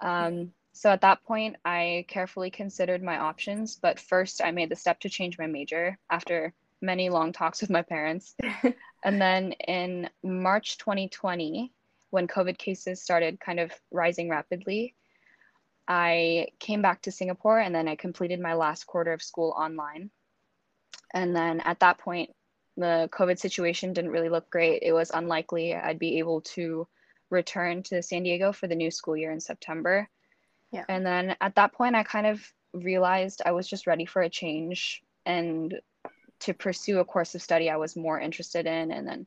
Um, 0.00 0.52
so 0.72 0.90
at 0.90 1.02
that 1.02 1.22
point, 1.24 1.56
I 1.64 2.04
carefully 2.08 2.50
considered 2.50 3.02
my 3.02 3.18
options, 3.18 3.76
but 3.76 4.00
first 4.00 4.42
I 4.42 4.50
made 4.50 4.68
the 4.68 4.76
step 4.76 5.00
to 5.00 5.08
change 5.08 5.38
my 5.38 5.46
major 5.46 5.96
after 6.10 6.52
many 6.82 7.08
long 7.08 7.32
talks 7.32 7.60
with 7.60 7.70
my 7.70 7.82
parents. 7.82 8.34
and 9.04 9.22
then 9.22 9.52
in 9.66 10.10
March 10.22 10.78
2020, 10.78 11.72
when 12.10 12.26
COVID 12.26 12.58
cases 12.58 13.00
started 13.00 13.40
kind 13.40 13.60
of 13.60 13.72
rising 13.92 14.28
rapidly, 14.28 14.94
I 15.86 16.48
came 16.58 16.82
back 16.82 17.02
to 17.02 17.12
Singapore 17.12 17.58
and 17.58 17.74
then 17.74 17.88
I 17.88 17.96
completed 17.96 18.40
my 18.40 18.54
last 18.54 18.86
quarter 18.86 19.12
of 19.12 19.22
school 19.22 19.54
online. 19.56 20.10
And 21.12 21.34
then 21.34 21.60
at 21.60 21.80
that 21.80 21.98
point, 21.98 22.30
the 22.76 23.08
COVID 23.12 23.38
situation 23.38 23.92
didn't 23.92 24.10
really 24.10 24.28
look 24.28 24.50
great. 24.50 24.82
It 24.82 24.92
was 24.92 25.10
unlikely 25.12 25.74
I'd 25.74 25.98
be 25.98 26.18
able 26.18 26.40
to 26.40 26.88
return 27.30 27.82
to 27.84 28.02
San 28.02 28.22
Diego 28.22 28.52
for 28.52 28.66
the 28.66 28.74
new 28.74 28.90
school 28.90 29.16
year 29.16 29.30
in 29.30 29.40
September. 29.40 30.08
Yeah. 30.72 30.84
And 30.88 31.06
then 31.06 31.36
at 31.40 31.54
that 31.54 31.72
point, 31.72 31.94
I 31.94 32.02
kind 32.02 32.26
of 32.26 32.42
realized 32.72 33.42
I 33.44 33.52
was 33.52 33.68
just 33.68 33.86
ready 33.86 34.06
for 34.06 34.22
a 34.22 34.28
change 34.28 35.02
and 35.24 35.74
to 36.40 36.54
pursue 36.54 36.98
a 36.98 37.04
course 37.04 37.34
of 37.34 37.42
study 37.42 37.70
I 37.70 37.76
was 37.76 37.96
more 37.96 38.18
interested 38.18 38.66
in 38.66 38.90
and 38.90 39.06
then 39.06 39.26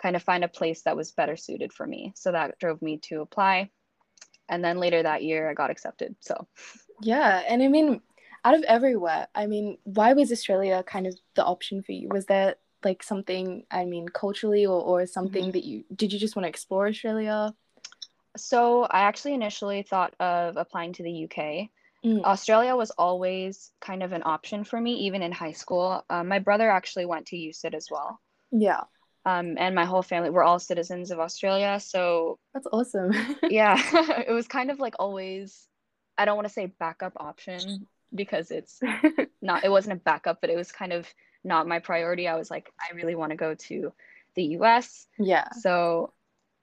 kind 0.00 0.16
of 0.16 0.22
find 0.22 0.44
a 0.44 0.48
place 0.48 0.82
that 0.82 0.96
was 0.96 1.12
better 1.12 1.36
suited 1.36 1.72
for 1.72 1.86
me. 1.86 2.12
So 2.16 2.32
that 2.32 2.58
drove 2.58 2.80
me 2.80 2.98
to 3.04 3.20
apply 3.20 3.70
and 4.48 4.64
then 4.64 4.78
later 4.78 5.02
that 5.02 5.22
year 5.22 5.50
I 5.50 5.54
got 5.54 5.70
accepted. 5.70 6.16
So 6.20 6.46
yeah, 7.00 7.42
and 7.48 7.62
I 7.62 7.68
mean 7.68 8.00
out 8.44 8.54
of 8.54 8.62
everywhere, 8.62 9.28
I 9.34 9.46
mean, 9.46 9.78
why 9.84 10.12
was 10.12 10.32
Australia 10.32 10.82
kind 10.86 11.06
of 11.06 11.16
the 11.34 11.44
option 11.44 11.82
for 11.82 11.92
you? 11.92 12.08
Was 12.08 12.26
there 12.26 12.54
like 12.84 13.02
something, 13.02 13.64
I 13.70 13.84
mean, 13.84 14.08
culturally 14.08 14.64
or, 14.64 14.80
or 14.80 15.06
something 15.06 15.44
mm-hmm. 15.44 15.50
that 15.52 15.64
you 15.64 15.84
did 15.94 16.12
you 16.12 16.18
just 16.18 16.36
want 16.36 16.44
to 16.44 16.48
explore 16.48 16.86
Australia? 16.86 17.54
So 18.36 18.84
I 18.84 19.00
actually 19.00 19.34
initially 19.34 19.82
thought 19.82 20.14
of 20.20 20.56
applying 20.56 20.92
to 20.94 21.02
the 21.02 21.24
UK. 21.24 21.68
Mm. 22.04 22.22
Australia 22.22 22.76
was 22.76 22.92
always 22.92 23.72
kind 23.80 24.02
of 24.04 24.12
an 24.12 24.22
option 24.24 24.62
for 24.62 24.80
me, 24.80 24.94
even 25.06 25.22
in 25.22 25.32
high 25.32 25.52
school. 25.52 26.04
Um, 26.08 26.28
my 26.28 26.38
brother 26.38 26.70
actually 26.70 27.06
went 27.06 27.26
to 27.26 27.36
USyd 27.36 27.74
as 27.74 27.88
well. 27.90 28.20
Yeah. 28.52 28.82
Um, 29.28 29.56
and 29.58 29.74
my 29.74 29.84
whole 29.84 30.02
family, 30.02 30.30
we're 30.30 30.42
all 30.42 30.58
citizens 30.58 31.10
of 31.10 31.20
Australia. 31.20 31.78
So 31.80 32.38
that's 32.54 32.66
awesome. 32.72 33.12
yeah. 33.42 33.76
it 34.26 34.32
was 34.32 34.48
kind 34.48 34.70
of 34.70 34.78
like 34.78 34.94
always, 34.98 35.68
I 36.16 36.24
don't 36.24 36.36
want 36.36 36.48
to 36.48 36.54
say 36.54 36.72
backup 36.78 37.12
option 37.16 37.86
because 38.14 38.50
it's 38.50 38.80
not, 39.42 39.64
it 39.64 39.70
wasn't 39.70 40.00
a 40.00 40.02
backup, 40.02 40.40
but 40.40 40.48
it 40.48 40.56
was 40.56 40.72
kind 40.72 40.94
of 40.94 41.06
not 41.44 41.68
my 41.68 41.78
priority. 41.78 42.26
I 42.26 42.36
was 42.36 42.50
like, 42.50 42.72
I 42.80 42.94
really 42.94 43.14
want 43.14 43.30
to 43.30 43.36
go 43.36 43.54
to 43.54 43.92
the 44.34 44.44
US. 44.60 45.06
Yeah. 45.18 45.50
So 45.60 46.14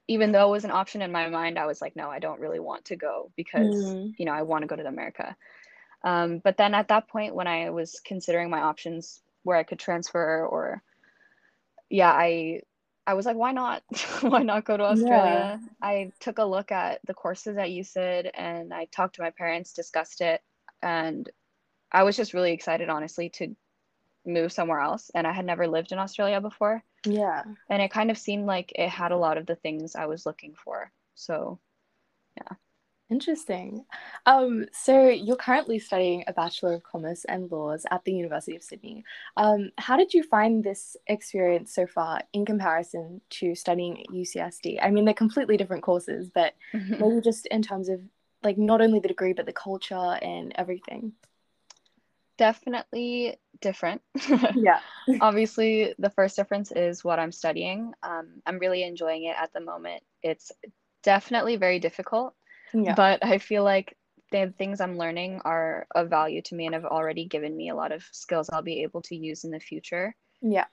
even 0.08 0.32
though 0.32 0.48
it 0.48 0.52
was 0.52 0.66
an 0.66 0.72
option 0.72 1.04
in 1.04 1.12
my 1.12 1.30
mind, 1.30 1.60
I 1.60 1.68
was 1.68 1.82
like, 1.82 1.96
no, 1.96 2.10
I 2.10 2.18
don't 2.18 2.40
really 2.40 2.60
want 2.60 2.86
to 2.86 2.96
go 2.96 3.32
because, 3.36 3.76
mm. 3.76 4.14
you 4.18 4.26
know, 4.26 4.34
I 4.34 4.42
want 4.42 4.64
to 4.64 4.68
go 4.68 4.76
to 4.76 4.88
America. 4.88 5.36
Um, 6.04 6.40
but 6.40 6.58
then 6.58 6.74
at 6.74 6.88
that 6.88 7.10
point, 7.10 7.36
when 7.36 7.48
I 7.48 7.70
was 7.70 8.02
considering 8.04 8.50
my 8.50 8.62
options 8.62 9.22
where 9.44 9.58
I 9.58 9.64
could 9.64 9.78
transfer 9.78 10.48
or, 10.48 10.82
yeah, 11.90 12.12
I, 12.12 12.62
I 13.08 13.14
was 13.14 13.26
like, 13.26 13.36
why 13.36 13.52
not? 13.52 13.84
why 14.22 14.44
not 14.44 14.66
go 14.66 14.78
to 14.78 14.84
Australia? 14.84 15.60
Yeah. 15.62 15.70
I 15.82 16.12
took 16.20 16.38
a 16.38 16.46
look 16.46 16.72
at 16.72 17.02
the 17.06 17.14
courses 17.14 17.58
at 17.58 17.70
USyd 17.70 18.32
and 18.34 18.74
I 18.74 18.86
talked 18.86 19.16
to 19.16 19.22
my 19.22 19.32
parents, 19.32 19.74
discussed 19.74 20.22
it, 20.22 20.42
and 20.82 21.30
I 21.92 22.04
was 22.04 22.18
just 22.18 22.34
really 22.34 22.52
excited, 22.52 22.90
honestly, 22.90 23.30
to 23.32 23.56
move 24.26 24.52
somewhere 24.52 24.80
else. 24.80 25.12
And 25.14 25.28
I 25.28 25.34
had 25.34 25.46
never 25.46 25.68
lived 25.68 25.92
in 25.92 26.00
Australia 26.00 26.42
before. 26.42 26.84
Yeah. 27.06 27.44
And 27.70 27.82
it 27.82 27.92
kind 27.92 28.10
of 28.10 28.18
seemed 28.18 28.46
like 28.46 28.72
it 28.76 28.90
had 28.90 29.12
a 29.12 29.18
lot 29.18 29.38
of 29.38 29.46
the 29.46 29.56
things 29.56 29.96
I 29.96 30.08
was 30.08 30.26
looking 30.26 30.56
for. 30.56 30.92
So, 31.14 31.60
yeah. 32.38 32.56
Interesting. 33.10 33.86
Um, 34.26 34.66
so 34.72 35.10
you're 35.10 35.36
currently 35.36 35.78
studying 35.78 36.24
a 36.26 36.34
Bachelor 36.34 36.74
of 36.74 36.84
Commerce 36.84 37.24
and 37.26 37.52
Laws 37.52 37.86
at 37.92 38.04
the 38.04 38.14
University 38.14 38.56
of 38.56 38.64
Sydney. 38.64 39.04
Um, 39.38 39.70
how 39.78 39.96
did 39.96 40.14
you 40.14 40.24
find 40.24 40.64
this 40.64 40.98
experience 41.06 41.74
so 41.74 41.86
far 41.86 42.22
in 42.34 42.46
comparison 42.46 43.22
to 43.32 43.54
studying 43.54 44.02
at 44.02 44.08
UCSD? 44.08 44.80
I 44.82 44.90
mean, 44.90 45.06
they're 45.06 45.14
completely 45.14 45.56
different 45.56 45.84
courses, 45.84 46.32
but 46.34 46.54
mm-hmm. 46.74 46.94
maybe 47.00 47.22
just 47.22 47.46
in 47.48 47.62
terms 47.62 47.90
of 47.90 48.02
like 48.44 48.58
not 48.58 48.82
only 48.82 49.00
the 49.00 49.08
degree 49.08 49.34
but 49.34 49.46
the 49.46 49.54
culture 49.54 49.96
and 49.96 50.54
everything. 50.56 51.14
Definitely 52.38 53.38
different. 53.62 54.02
yeah. 54.56 54.80
Obviously, 55.22 55.94
the 56.00 56.10
first 56.10 56.36
difference 56.36 56.72
is 56.72 57.04
what 57.04 57.20
I'm 57.20 57.32
studying. 57.32 57.94
Um, 58.04 58.42
I'm 58.46 58.58
really 58.58 58.84
enjoying 58.84 59.26
it 59.26 59.36
at 59.40 59.54
the 59.54 59.62
moment. 59.62 60.04
It's 60.22 60.52
definitely 61.04 61.56
very 61.56 61.80
difficult, 61.80 62.34
yeah. 62.84 62.96
but 62.96 63.24
I 63.24 63.38
feel 63.38 63.64
like 63.64 63.98
the 64.32 64.54
things 64.58 64.82
I'm 64.82 64.98
learning 64.98 65.42
are 65.46 65.88
of 65.94 66.10
value 66.10 66.42
to 66.44 66.56
me 66.56 66.66
and 66.66 66.76
have 66.76 66.86
already 66.86 67.26
given 67.26 67.56
me 67.56 67.70
a 67.70 67.76
lot 67.76 67.92
of 67.92 68.04
skills 68.12 68.50
I'll 68.50 68.62
be 68.62 68.84
able 68.84 69.02
to 69.04 69.16
use 69.16 69.44
in 69.44 69.52
the 69.52 69.60
future. 69.60 70.16
Yeah. 70.42 70.66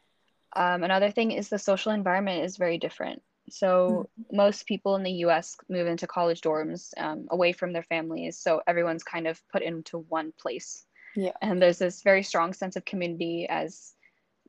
Um, 0.54 0.82
another 0.82 1.10
thing 1.10 1.32
is 1.32 1.48
the 1.48 1.58
social 1.58 1.92
environment 1.92 2.44
is 2.44 2.56
very 2.56 2.78
different. 2.78 3.22
So 3.50 4.08
mm-hmm. 4.18 4.36
most 4.36 4.66
people 4.66 4.96
in 4.96 5.02
the 5.02 5.12
U.S. 5.26 5.56
move 5.68 5.86
into 5.86 6.06
college 6.06 6.40
dorms 6.40 6.92
um, 6.96 7.26
away 7.30 7.52
from 7.52 7.72
their 7.72 7.82
families, 7.82 8.38
so 8.38 8.62
everyone's 8.66 9.02
kind 9.02 9.26
of 9.26 9.40
put 9.52 9.62
into 9.62 9.98
one 9.98 10.32
place. 10.40 10.84
Yeah. 11.14 11.32
And 11.42 11.60
there's 11.60 11.78
this 11.78 12.02
very 12.02 12.22
strong 12.22 12.52
sense 12.52 12.76
of 12.76 12.84
community 12.84 13.46
as, 13.48 13.92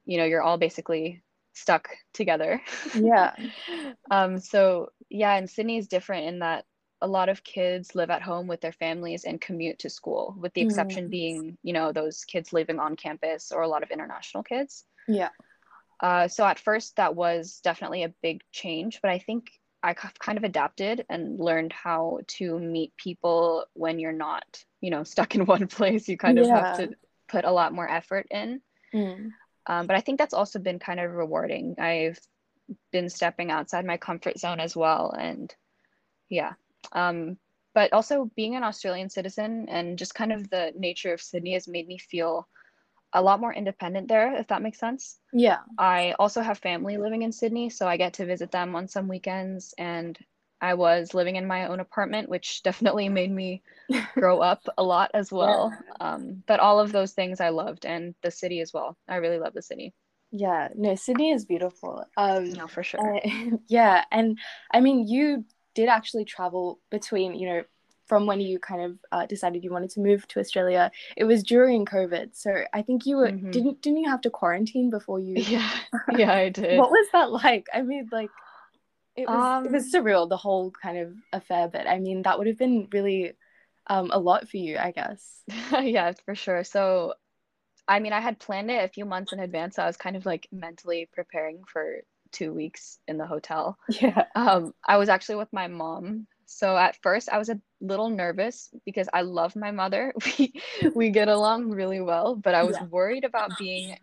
you 0.06 0.18
know, 0.18 0.26
you're 0.26 0.42
all 0.42 0.58
basically 0.58 1.24
stuck 1.54 1.90
together. 2.14 2.62
Yeah. 2.96 3.36
um, 4.12 4.40
so 4.40 4.90
yeah, 5.10 5.36
and 5.36 5.50
Sydney 5.50 5.78
is 5.78 5.88
different 5.88 6.28
in 6.28 6.40
that 6.40 6.66
a 7.04 7.08
lot 7.08 7.28
of 7.28 7.44
kids 7.44 7.96
live 7.96 8.10
at 8.10 8.22
home 8.22 8.48
with 8.48 8.62
their 8.62 8.72
families 8.72 9.26
and 9.26 9.42
commute 9.42 9.80
to 9.80 9.90
school, 9.90 10.36
with 10.40 10.54
the 10.54 10.62
exception 10.62 11.08
mm. 11.08 11.12
being, 11.12 11.58
you 11.62 11.74
know, 11.74 11.92
those 11.92 12.24
kids 12.24 12.54
living 12.54 12.80
on 12.80 12.96
campus 12.96 13.52
or 13.52 13.62
a 13.62 13.68
lot 13.68 13.84
of 13.84 13.92
international 13.92 14.42
kids. 14.42 14.86
Yeah. 15.08 15.30
Uh, 16.00 16.30
so 16.30 16.46
at 16.46 16.60
first 16.60 16.96
that 16.96 17.14
was 17.14 17.60
definitely 17.62 18.04
a 18.04 18.14
big 18.22 18.42
change, 18.54 19.00
but 19.02 19.12
I 19.12 19.20
think 19.20 19.52
I 19.84 19.94
kind 19.94 20.38
of 20.38 20.46
adapted 20.46 21.06
and 21.10 21.42
learned 21.42 21.74
how 21.74 22.20
to 22.40 22.58
meet 22.58 22.96
people 22.96 23.66
when 23.74 24.00
you're 24.00 24.14
not, 24.14 24.64
you 24.80 24.90
know, 24.90 25.04
stuck 25.14 25.36
in 25.36 25.46
one 25.46 25.68
place. 25.68 26.08
You 26.08 26.18
kind 26.18 26.40
of 26.40 26.48
yeah. 26.48 26.58
have 26.58 26.78
to 26.78 26.96
put 27.28 27.44
a 27.44 27.52
lot 27.52 27.74
more 27.74 27.90
effort 27.90 28.28
in. 28.32 28.62
Mm. 28.96 29.32
Um, 29.68 29.88
but 29.88 29.98
I 29.98 30.00
think 30.00 30.20
that's 30.20 30.34
also 30.34 30.58
been 30.58 30.80
kind 30.80 31.02
of 31.02 31.12
rewarding. 31.12 31.76
I've 31.80 32.20
been 32.94 33.10
stepping 33.10 33.52
outside 33.52 33.86
my 33.86 33.98
comfort 33.98 34.40
zone 34.40 34.62
as 34.62 34.74
well. 34.74 35.12
And 35.12 35.54
yeah. 36.30 36.54
Um, 36.92 37.38
but 37.74 37.92
also 37.92 38.30
being 38.36 38.56
an 38.56 38.64
Australian 38.64 39.10
citizen 39.10 39.68
and 39.68 39.98
just 39.98 40.14
kind 40.14 40.32
of 40.32 40.50
the 40.50 40.74
nature 40.78 41.14
of 41.14 41.22
Sydney 41.22 41.54
has 41.54 41.68
made 41.68 41.88
me 41.88 41.98
feel 41.98 42.48
a 43.14 43.22
lot 43.22 43.40
more 43.40 43.54
independent 43.54 44.08
there, 44.08 44.36
if 44.36 44.48
that 44.48 44.62
makes 44.62 44.80
sense. 44.80 45.20
Yeah. 45.32 45.60
I 45.78 46.14
also 46.20 46.42
have 46.42 46.60
family 46.60 46.98
living 46.98 47.22
in 47.24 47.32
Sydney, 47.32 47.70
so 47.70 47.88
I 47.88 47.98
get 47.98 48.14
to 48.14 48.26
visit 48.26 48.52
them 48.52 48.76
on 48.76 48.88
some 48.88 49.08
weekends. 49.08 49.74
And 49.78 50.18
I 50.62 50.76
was 50.76 51.14
living 51.14 51.36
in 51.36 51.48
my 51.48 51.68
own 51.68 51.80
apartment, 51.80 52.30
which 52.30 52.62
definitely 52.64 53.10
made 53.10 53.32
me 53.32 53.62
grow 54.14 54.40
up 54.40 54.62
a 54.78 54.84
lot 54.84 55.12
as 55.14 55.32
well. 55.32 55.74
Yeah. 56.00 56.14
Um, 56.14 56.44
but 56.48 56.60
all 56.60 56.80
of 56.80 56.92
those 56.92 57.14
things 57.14 57.40
I 57.42 57.50
loved, 57.50 57.86
and 57.86 58.16
the 58.22 58.32
city 58.32 58.62
as 58.62 58.74
well. 58.74 58.98
I 59.08 59.18
really 59.18 59.40
love 59.40 59.54
the 59.54 59.62
city. 59.62 59.94
Yeah, 60.32 60.70
no, 60.76 60.96
Sydney 60.96 61.32
is 61.32 61.46
beautiful. 61.46 62.06
Um, 62.18 62.50
no, 62.54 62.68
for 62.68 62.82
sure. 62.82 63.00
Uh, 63.00 63.58
yeah, 63.68 64.04
and 64.12 64.40
I 64.72 64.82
mean, 64.82 65.08
you 65.08 65.46
did 65.74 65.90
actually 65.90 66.26
travel 66.26 66.80
between, 66.90 67.36
you 67.36 67.48
know, 67.48 67.64
from 68.06 68.26
when 68.26 68.42
you 68.42 68.60
kind 68.60 68.82
of 68.82 68.98
uh, 69.12 69.26
decided 69.26 69.64
you 69.64 69.72
wanted 69.72 69.90
to 69.92 70.00
move 70.00 70.28
to 70.28 70.40
Australia, 70.40 70.92
it 71.16 71.24
was 71.24 71.44
during 71.44 71.86
COVID. 71.86 72.36
So 72.36 72.64
I 72.74 72.82
think 72.82 73.06
you 73.06 73.18
were 73.18 73.30
mm-hmm. 73.30 73.52
didn't 73.52 73.82
didn't 73.82 74.00
you 74.00 74.10
have 74.10 74.22
to 74.22 74.30
quarantine 74.30 74.90
before 74.90 75.20
you? 75.20 75.36
Yeah, 75.38 75.70
yeah, 76.18 76.34
I 76.34 76.50
did. 76.50 76.78
what 76.78 76.92
was 76.92 77.08
that 77.14 77.32
like? 77.32 77.68
I 77.74 77.82
mean, 77.82 78.10
like 78.12 78.30
it 79.16 79.28
was 79.28 79.36
um, 79.36 79.66
it 79.66 79.72
was 79.72 79.94
um, 79.94 80.04
surreal 80.04 80.28
the 80.28 80.38
whole 80.38 80.72
kind 80.72 80.98
of 80.98 81.14
affair. 81.32 81.70
But 81.70 81.88
I 81.88 82.00
mean, 82.00 82.24
that 82.24 82.38
would 82.38 82.48
have 82.48 82.58
been 82.58 82.88
really 82.92 83.34
um, 83.88 84.12
a 84.12 84.20
lot 84.20 84.50
for 84.50 84.58
you, 84.58 84.78
I 84.78 84.92
guess. 84.92 85.42
yeah, 85.72 86.14
for 86.26 86.36
sure. 86.36 86.64
So. 86.64 87.16
I 87.86 88.00
mean, 88.00 88.14
I 88.14 88.22
had 88.22 88.40
planned 88.40 88.72
it 88.72 88.82
a 88.82 88.88
few 88.88 89.04
months 89.04 89.34
in 89.34 89.42
advance. 89.42 89.76
So 89.76 89.84
I 89.84 89.88
was 89.88 89.98
kind 89.98 90.16
of 90.16 90.26
like 90.26 90.48
mentally 90.54 91.10
preparing 91.12 91.64
for 91.68 91.98
two 92.34 92.52
weeks 92.52 93.00
in 93.08 93.18
the 93.18 93.26
hotel. 93.26 93.78
Yeah. 93.88 94.26
Um, 94.36 94.74
I 94.86 94.98
was 94.98 95.08
actually 95.08 95.36
with 95.36 95.54
my 95.54 95.68
mom 95.68 96.28
so 96.54 96.78
at 96.78 97.02
first 97.02 97.30
I 97.30 97.38
was 97.38 97.50
a 97.50 97.60
little 97.82 98.10
nervous 98.10 98.70
because 98.86 99.10
I 99.12 99.22
love 99.22 99.56
my 99.56 99.72
mother. 99.72 100.14
We 100.38 100.54
we 100.96 101.10
get 101.10 101.28
along 101.28 101.70
really 101.70 102.02
well, 102.02 102.36
but 102.36 102.54
I 102.54 102.64
was 102.64 102.78
yeah. 102.80 102.86
worried 102.86 103.24
about 103.24 103.58
being 103.58 103.98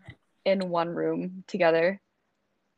in 0.45 0.69
one 0.69 0.89
room 0.89 1.43
together 1.47 2.01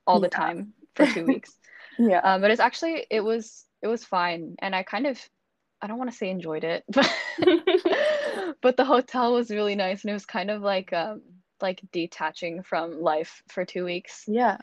all 0.06 0.20
the 0.20 0.30
time 0.30 0.74
for 0.96 1.06
two 1.08 1.26
weeks. 1.26 1.58
yeah. 2.00 2.20
Um, 2.20 2.42
but 2.42 2.52
it's 2.52 2.60
actually 2.60 3.06
it 3.10 3.22
was 3.22 3.66
it 3.82 3.88
was 3.88 4.04
fine 4.04 4.56
and 4.60 4.76
I 4.76 4.84
kind 4.84 5.08
of 5.08 5.20
I 5.82 5.88
don't 5.88 5.98
want 5.98 6.12
to 6.12 6.18
say 6.18 6.30
enjoyed 6.30 6.64
it, 6.64 6.84
but 6.88 7.12
but 8.62 8.78
the 8.78 8.86
hotel 8.86 9.34
was 9.34 9.50
really 9.50 9.76
nice 9.76 10.04
and 10.04 10.12
it 10.12 10.14
was 10.14 10.26
kind 10.26 10.52
of 10.52 10.62
like 10.62 10.94
um 10.94 11.22
like 11.62 11.82
detaching 11.92 12.64
from 12.64 13.02
life 13.02 13.42
for 13.50 13.66
two 13.66 13.86
weeks. 13.86 14.26
Yeah. 14.28 14.58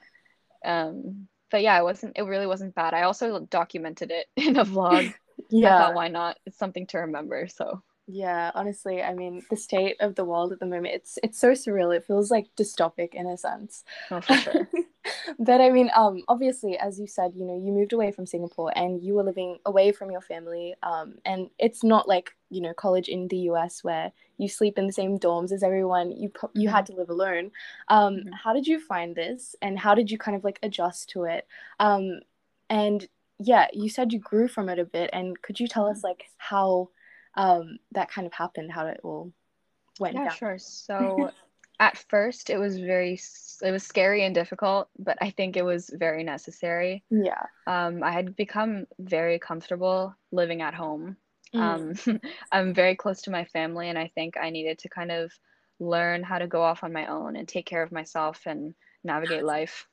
Um 0.64 1.28
but 1.50 1.62
yeah, 1.62 1.78
it 1.78 1.82
wasn't. 1.82 2.16
It 2.16 2.22
really 2.22 2.46
wasn't 2.46 2.74
bad. 2.74 2.94
I 2.94 3.02
also 3.02 3.40
documented 3.40 4.10
it 4.10 4.26
in 4.36 4.56
a 4.56 4.64
vlog. 4.64 5.12
yeah, 5.50 5.86
thought, 5.86 5.94
why 5.94 6.08
not? 6.08 6.38
It's 6.46 6.58
something 6.58 6.86
to 6.88 6.98
remember. 6.98 7.48
So 7.48 7.82
yeah, 8.06 8.50
honestly, 8.54 9.02
I 9.02 9.14
mean, 9.14 9.42
the 9.50 9.56
state 9.56 9.96
of 10.00 10.14
the 10.14 10.24
world 10.24 10.52
at 10.52 10.60
the 10.60 10.66
moment, 10.66 10.94
it's 10.94 11.18
it's 11.22 11.38
so 11.38 11.52
surreal. 11.52 11.94
It 11.94 12.06
feels 12.06 12.30
like 12.30 12.46
dystopic 12.58 13.14
in 13.14 13.26
a 13.26 13.36
sense. 13.36 13.84
Oh, 14.10 14.20
for 14.20 14.34
sure. 14.34 14.68
but 15.38 15.60
I 15.60 15.70
mean, 15.70 15.90
um, 15.94 16.22
obviously, 16.28 16.76
as 16.78 16.98
you 16.98 17.06
said, 17.06 17.32
you 17.34 17.44
know, 17.44 17.56
you 17.56 17.72
moved 17.72 17.92
away 17.92 18.12
from 18.12 18.26
Singapore 18.26 18.72
and 18.76 19.02
you 19.02 19.14
were 19.14 19.22
living 19.22 19.58
away 19.64 19.92
from 19.92 20.10
your 20.10 20.20
family. 20.20 20.74
Um, 20.82 21.14
and 21.24 21.50
it's 21.58 21.82
not 21.82 22.08
like 22.08 22.34
you 22.50 22.60
know 22.60 22.74
college 22.74 23.08
in 23.08 23.28
the 23.28 23.38
US 23.50 23.84
where 23.84 24.12
you 24.38 24.48
sleep 24.48 24.78
in 24.78 24.86
the 24.86 24.92
same 24.92 25.18
dorms 25.18 25.52
as 25.52 25.62
everyone. 25.62 26.12
You 26.12 26.32
you 26.54 26.68
had 26.68 26.84
mm-hmm. 26.84 26.94
to 26.94 27.00
live 27.00 27.10
alone. 27.10 27.50
Um, 27.88 28.16
mm-hmm. 28.16 28.32
how 28.32 28.52
did 28.52 28.66
you 28.66 28.80
find 28.80 29.14
this, 29.14 29.56
and 29.62 29.78
how 29.78 29.94
did 29.94 30.10
you 30.10 30.18
kind 30.18 30.36
of 30.36 30.44
like 30.44 30.58
adjust 30.62 31.10
to 31.10 31.24
it? 31.24 31.46
Um, 31.78 32.20
and 32.68 33.06
yeah, 33.38 33.68
you 33.72 33.88
said 33.88 34.12
you 34.12 34.18
grew 34.18 34.48
from 34.48 34.68
it 34.68 34.78
a 34.78 34.84
bit, 34.84 35.10
and 35.12 35.40
could 35.42 35.60
you 35.60 35.68
tell 35.68 35.86
us 35.86 35.98
mm-hmm. 35.98 36.08
like 36.08 36.24
how 36.36 36.90
um, 37.34 37.78
that 37.92 38.10
kind 38.10 38.26
of 38.26 38.32
happened, 38.32 38.72
how 38.72 38.86
it 38.86 39.00
all 39.02 39.32
went 39.98 40.16
yeah, 40.16 40.24
down. 40.24 40.36
sure. 40.36 40.58
So 40.58 41.30
at 41.80 41.98
first 42.08 42.50
it 42.50 42.58
was 42.58 42.78
very 42.78 43.18
it 43.62 43.72
was 43.72 43.82
scary 43.82 44.24
and 44.24 44.34
difficult, 44.34 44.88
but 44.98 45.18
I 45.20 45.30
think 45.30 45.56
it 45.56 45.64
was 45.64 45.90
very 45.92 46.22
necessary. 46.22 47.02
Yeah. 47.10 47.42
Um, 47.66 48.02
I 48.04 48.12
had 48.12 48.36
become 48.36 48.86
very 48.98 49.40
comfortable 49.40 50.14
living 50.30 50.62
at 50.62 50.74
home 50.74 51.16
Mm. 51.54 52.06
Um, 52.06 52.20
I'm 52.52 52.74
very 52.74 52.96
close 52.96 53.22
to 53.22 53.30
my 53.30 53.44
family, 53.44 53.88
and 53.88 53.98
I 53.98 54.10
think 54.14 54.36
I 54.36 54.50
needed 54.50 54.78
to 54.80 54.88
kind 54.88 55.10
of 55.10 55.32
learn 55.78 56.22
how 56.22 56.38
to 56.38 56.46
go 56.46 56.62
off 56.62 56.84
on 56.84 56.92
my 56.92 57.06
own 57.06 57.36
and 57.36 57.48
take 57.48 57.66
care 57.66 57.82
of 57.82 57.92
myself 57.92 58.42
and 58.46 58.74
navigate 59.02 59.44
life. 59.44 59.86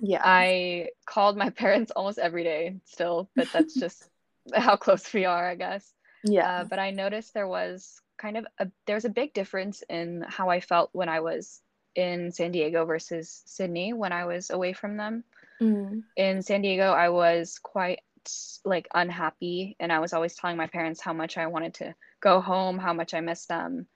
Yeah. 0.00 0.20
I 0.22 0.90
called 1.06 1.36
my 1.36 1.50
parents 1.62 1.90
almost 1.94 2.18
every 2.18 2.44
day 2.44 2.76
still, 2.84 3.30
but 3.34 3.48
that's 3.52 3.74
just 3.80 4.08
how 4.54 4.76
close 4.76 5.12
we 5.12 5.24
are, 5.24 5.48
I 5.48 5.54
guess. 5.54 5.92
Yeah. 6.24 6.60
Uh, 6.60 6.64
but 6.64 6.78
I 6.78 6.90
noticed 6.90 7.34
there 7.34 7.48
was 7.48 8.00
kind 8.16 8.36
of 8.36 8.46
a 8.58 8.68
there's 8.86 9.04
a 9.04 9.10
big 9.10 9.32
difference 9.34 9.82
in 9.88 10.24
how 10.26 10.48
I 10.50 10.60
felt 10.60 10.90
when 10.92 11.08
I 11.08 11.20
was 11.20 11.60
in 11.94 12.32
San 12.32 12.52
Diego 12.52 12.84
versus 12.84 13.42
Sydney 13.46 13.92
when 13.92 14.12
I 14.12 14.24
was 14.26 14.50
away 14.50 14.72
from 14.72 14.96
them. 14.96 15.24
Mm. 15.60 16.02
In 16.16 16.42
San 16.42 16.62
Diego, 16.62 16.90
I 16.90 17.08
was 17.10 17.58
quite 17.62 18.00
like 18.64 18.88
unhappy, 18.94 19.76
and 19.78 19.92
I 19.92 19.98
was 19.98 20.12
always 20.12 20.34
telling 20.34 20.56
my 20.56 20.66
parents 20.66 21.00
how 21.00 21.12
much 21.12 21.36
I 21.36 21.46
wanted 21.46 21.74
to 21.74 21.94
go 22.20 22.40
home, 22.40 22.78
how 22.78 22.92
much 22.92 23.14
I 23.14 23.20
missed 23.20 23.48
them, 23.48 23.86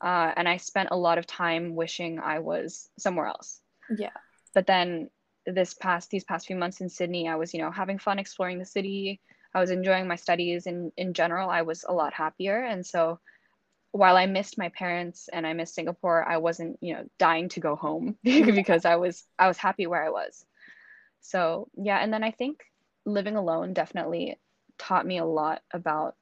uh, 0.00 0.32
and 0.36 0.48
I 0.48 0.56
spent 0.56 0.90
a 0.90 0.96
lot 0.96 1.18
of 1.18 1.26
time 1.26 1.74
wishing 1.74 2.18
I 2.18 2.40
was 2.40 2.90
somewhere 2.98 3.26
else. 3.26 3.60
Yeah. 3.96 4.10
But 4.54 4.66
then 4.66 5.10
this 5.46 5.74
past 5.74 6.10
these 6.10 6.24
past 6.24 6.46
few 6.46 6.56
months 6.56 6.80
in 6.80 6.88
Sydney, 6.88 7.28
I 7.28 7.36
was 7.36 7.54
you 7.54 7.60
know 7.60 7.70
having 7.70 7.98
fun 7.98 8.18
exploring 8.18 8.58
the 8.58 8.66
city. 8.66 9.20
I 9.54 9.60
was 9.60 9.70
enjoying 9.70 10.06
my 10.06 10.16
studies, 10.16 10.66
and 10.66 10.92
in 10.96 11.14
general, 11.14 11.48
I 11.48 11.62
was 11.62 11.84
a 11.88 11.92
lot 11.92 12.12
happier, 12.12 12.62
and 12.62 12.84
so 12.84 13.20
while 13.98 14.16
I 14.16 14.26
missed 14.26 14.58
my 14.58 14.68
parents 14.68 15.28
and 15.32 15.44
I 15.44 15.54
missed 15.54 15.74
Singapore, 15.74 16.24
I 16.24 16.36
wasn't, 16.36 16.78
you 16.80 16.94
know, 16.94 17.04
dying 17.18 17.48
to 17.50 17.60
go 17.60 17.74
home 17.74 18.16
because 18.22 18.84
I 18.84 18.94
was 18.94 19.24
I 19.36 19.48
was 19.48 19.58
happy 19.58 19.88
where 19.88 20.04
I 20.04 20.10
was. 20.10 20.46
So, 21.20 21.68
yeah, 21.76 21.98
and 21.98 22.12
then 22.12 22.22
I 22.22 22.30
think 22.30 22.60
living 23.04 23.34
alone 23.34 23.72
definitely 23.72 24.38
taught 24.78 25.04
me 25.04 25.18
a 25.18 25.24
lot 25.24 25.62
about 25.72 26.14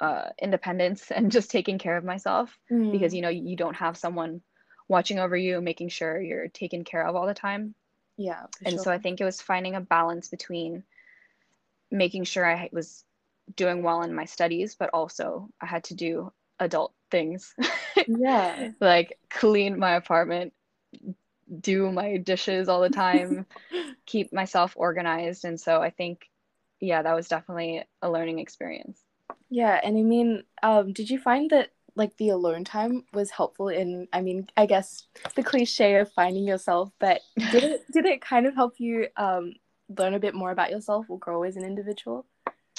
uh, 0.00 0.30
independence 0.40 1.08
and 1.14 1.30
just 1.30 1.52
taking 1.52 1.78
care 1.78 1.96
of 1.96 2.04
myself 2.04 2.58
mm. 2.68 2.90
because 2.90 3.14
you 3.14 3.22
know 3.22 3.28
you 3.28 3.54
don't 3.54 3.76
have 3.76 3.96
someone 3.96 4.40
watching 4.88 5.20
over 5.20 5.36
you 5.36 5.60
making 5.60 5.88
sure 5.88 6.20
you're 6.20 6.48
taken 6.48 6.82
care 6.82 7.06
of 7.06 7.14
all 7.14 7.26
the 7.26 7.34
time 7.34 7.74
yeah 8.16 8.46
and 8.66 8.74
sure. 8.74 8.82
so 8.82 8.90
i 8.90 8.98
think 8.98 9.20
it 9.20 9.24
was 9.24 9.40
finding 9.40 9.76
a 9.76 9.80
balance 9.80 10.28
between 10.28 10.82
making 11.90 12.24
sure 12.24 12.44
i 12.44 12.68
was 12.72 13.04
doing 13.54 13.82
well 13.84 14.02
in 14.02 14.12
my 14.12 14.24
studies 14.24 14.74
but 14.74 14.90
also 14.92 15.48
i 15.60 15.66
had 15.66 15.84
to 15.84 15.94
do 15.94 16.32
adult 16.60 16.94
things. 17.10 17.54
Yeah. 18.08 18.70
like 18.80 19.18
clean 19.28 19.78
my 19.78 19.92
apartment, 19.96 20.54
do 21.60 21.92
my 21.92 22.16
dishes 22.16 22.68
all 22.68 22.80
the 22.80 22.90
time, 22.90 23.46
keep 24.06 24.32
myself 24.32 24.72
organized. 24.76 25.44
And 25.44 25.60
so 25.60 25.80
I 25.82 25.90
think, 25.90 26.30
yeah, 26.80 27.02
that 27.02 27.14
was 27.14 27.28
definitely 27.28 27.84
a 28.00 28.10
learning 28.10 28.38
experience. 28.38 28.98
Yeah. 29.50 29.78
And 29.82 29.98
I 29.98 30.02
mean, 30.02 30.42
um, 30.62 30.92
did 30.92 31.10
you 31.10 31.18
find 31.18 31.50
that 31.50 31.70
like 31.94 32.16
the 32.16 32.30
alone 32.30 32.64
time 32.64 33.04
was 33.12 33.30
helpful 33.30 33.68
in 33.68 34.08
i 34.12 34.20
mean 34.20 34.46
i 34.56 34.64
guess 34.64 35.06
the 35.36 35.42
cliche 35.42 35.96
of 35.96 36.10
finding 36.12 36.46
yourself 36.46 36.90
but 36.98 37.20
did 37.50 37.64
it 37.64 37.82
did 37.92 38.06
it 38.06 38.20
kind 38.22 38.46
of 38.46 38.54
help 38.54 38.80
you 38.80 39.06
um, 39.16 39.52
learn 39.98 40.14
a 40.14 40.18
bit 40.18 40.34
more 40.34 40.50
about 40.50 40.70
yourself 40.70 41.06
or 41.10 41.18
grow 41.18 41.42
as 41.42 41.56
an 41.56 41.64
individual 41.64 42.24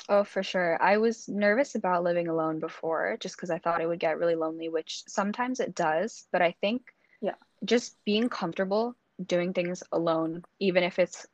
Oh, 0.09 0.23
for 0.23 0.43
sure. 0.43 0.81
I 0.81 0.97
was 0.97 1.29
nervous 1.29 1.75
about 1.75 2.03
living 2.03 2.27
alone 2.27 2.59
before 2.59 3.17
just 3.19 3.35
because 3.37 3.49
I 3.49 3.59
thought 3.59 3.81
it 3.81 3.87
would 3.87 3.99
get 3.99 4.17
really 4.17 4.35
lonely, 4.35 4.69
which 4.69 5.03
sometimes 5.07 5.59
it 5.59 5.75
does. 5.75 6.27
But 6.31 6.41
I 6.41 6.55
think 6.61 6.93
yeah, 7.21 7.35
just 7.63 7.97
being 8.05 8.29
comfortable 8.29 8.95
doing 9.25 9.53
things 9.53 9.83
alone, 9.91 10.43
even 10.59 10.83
if 10.83 10.99
it's 10.99 11.25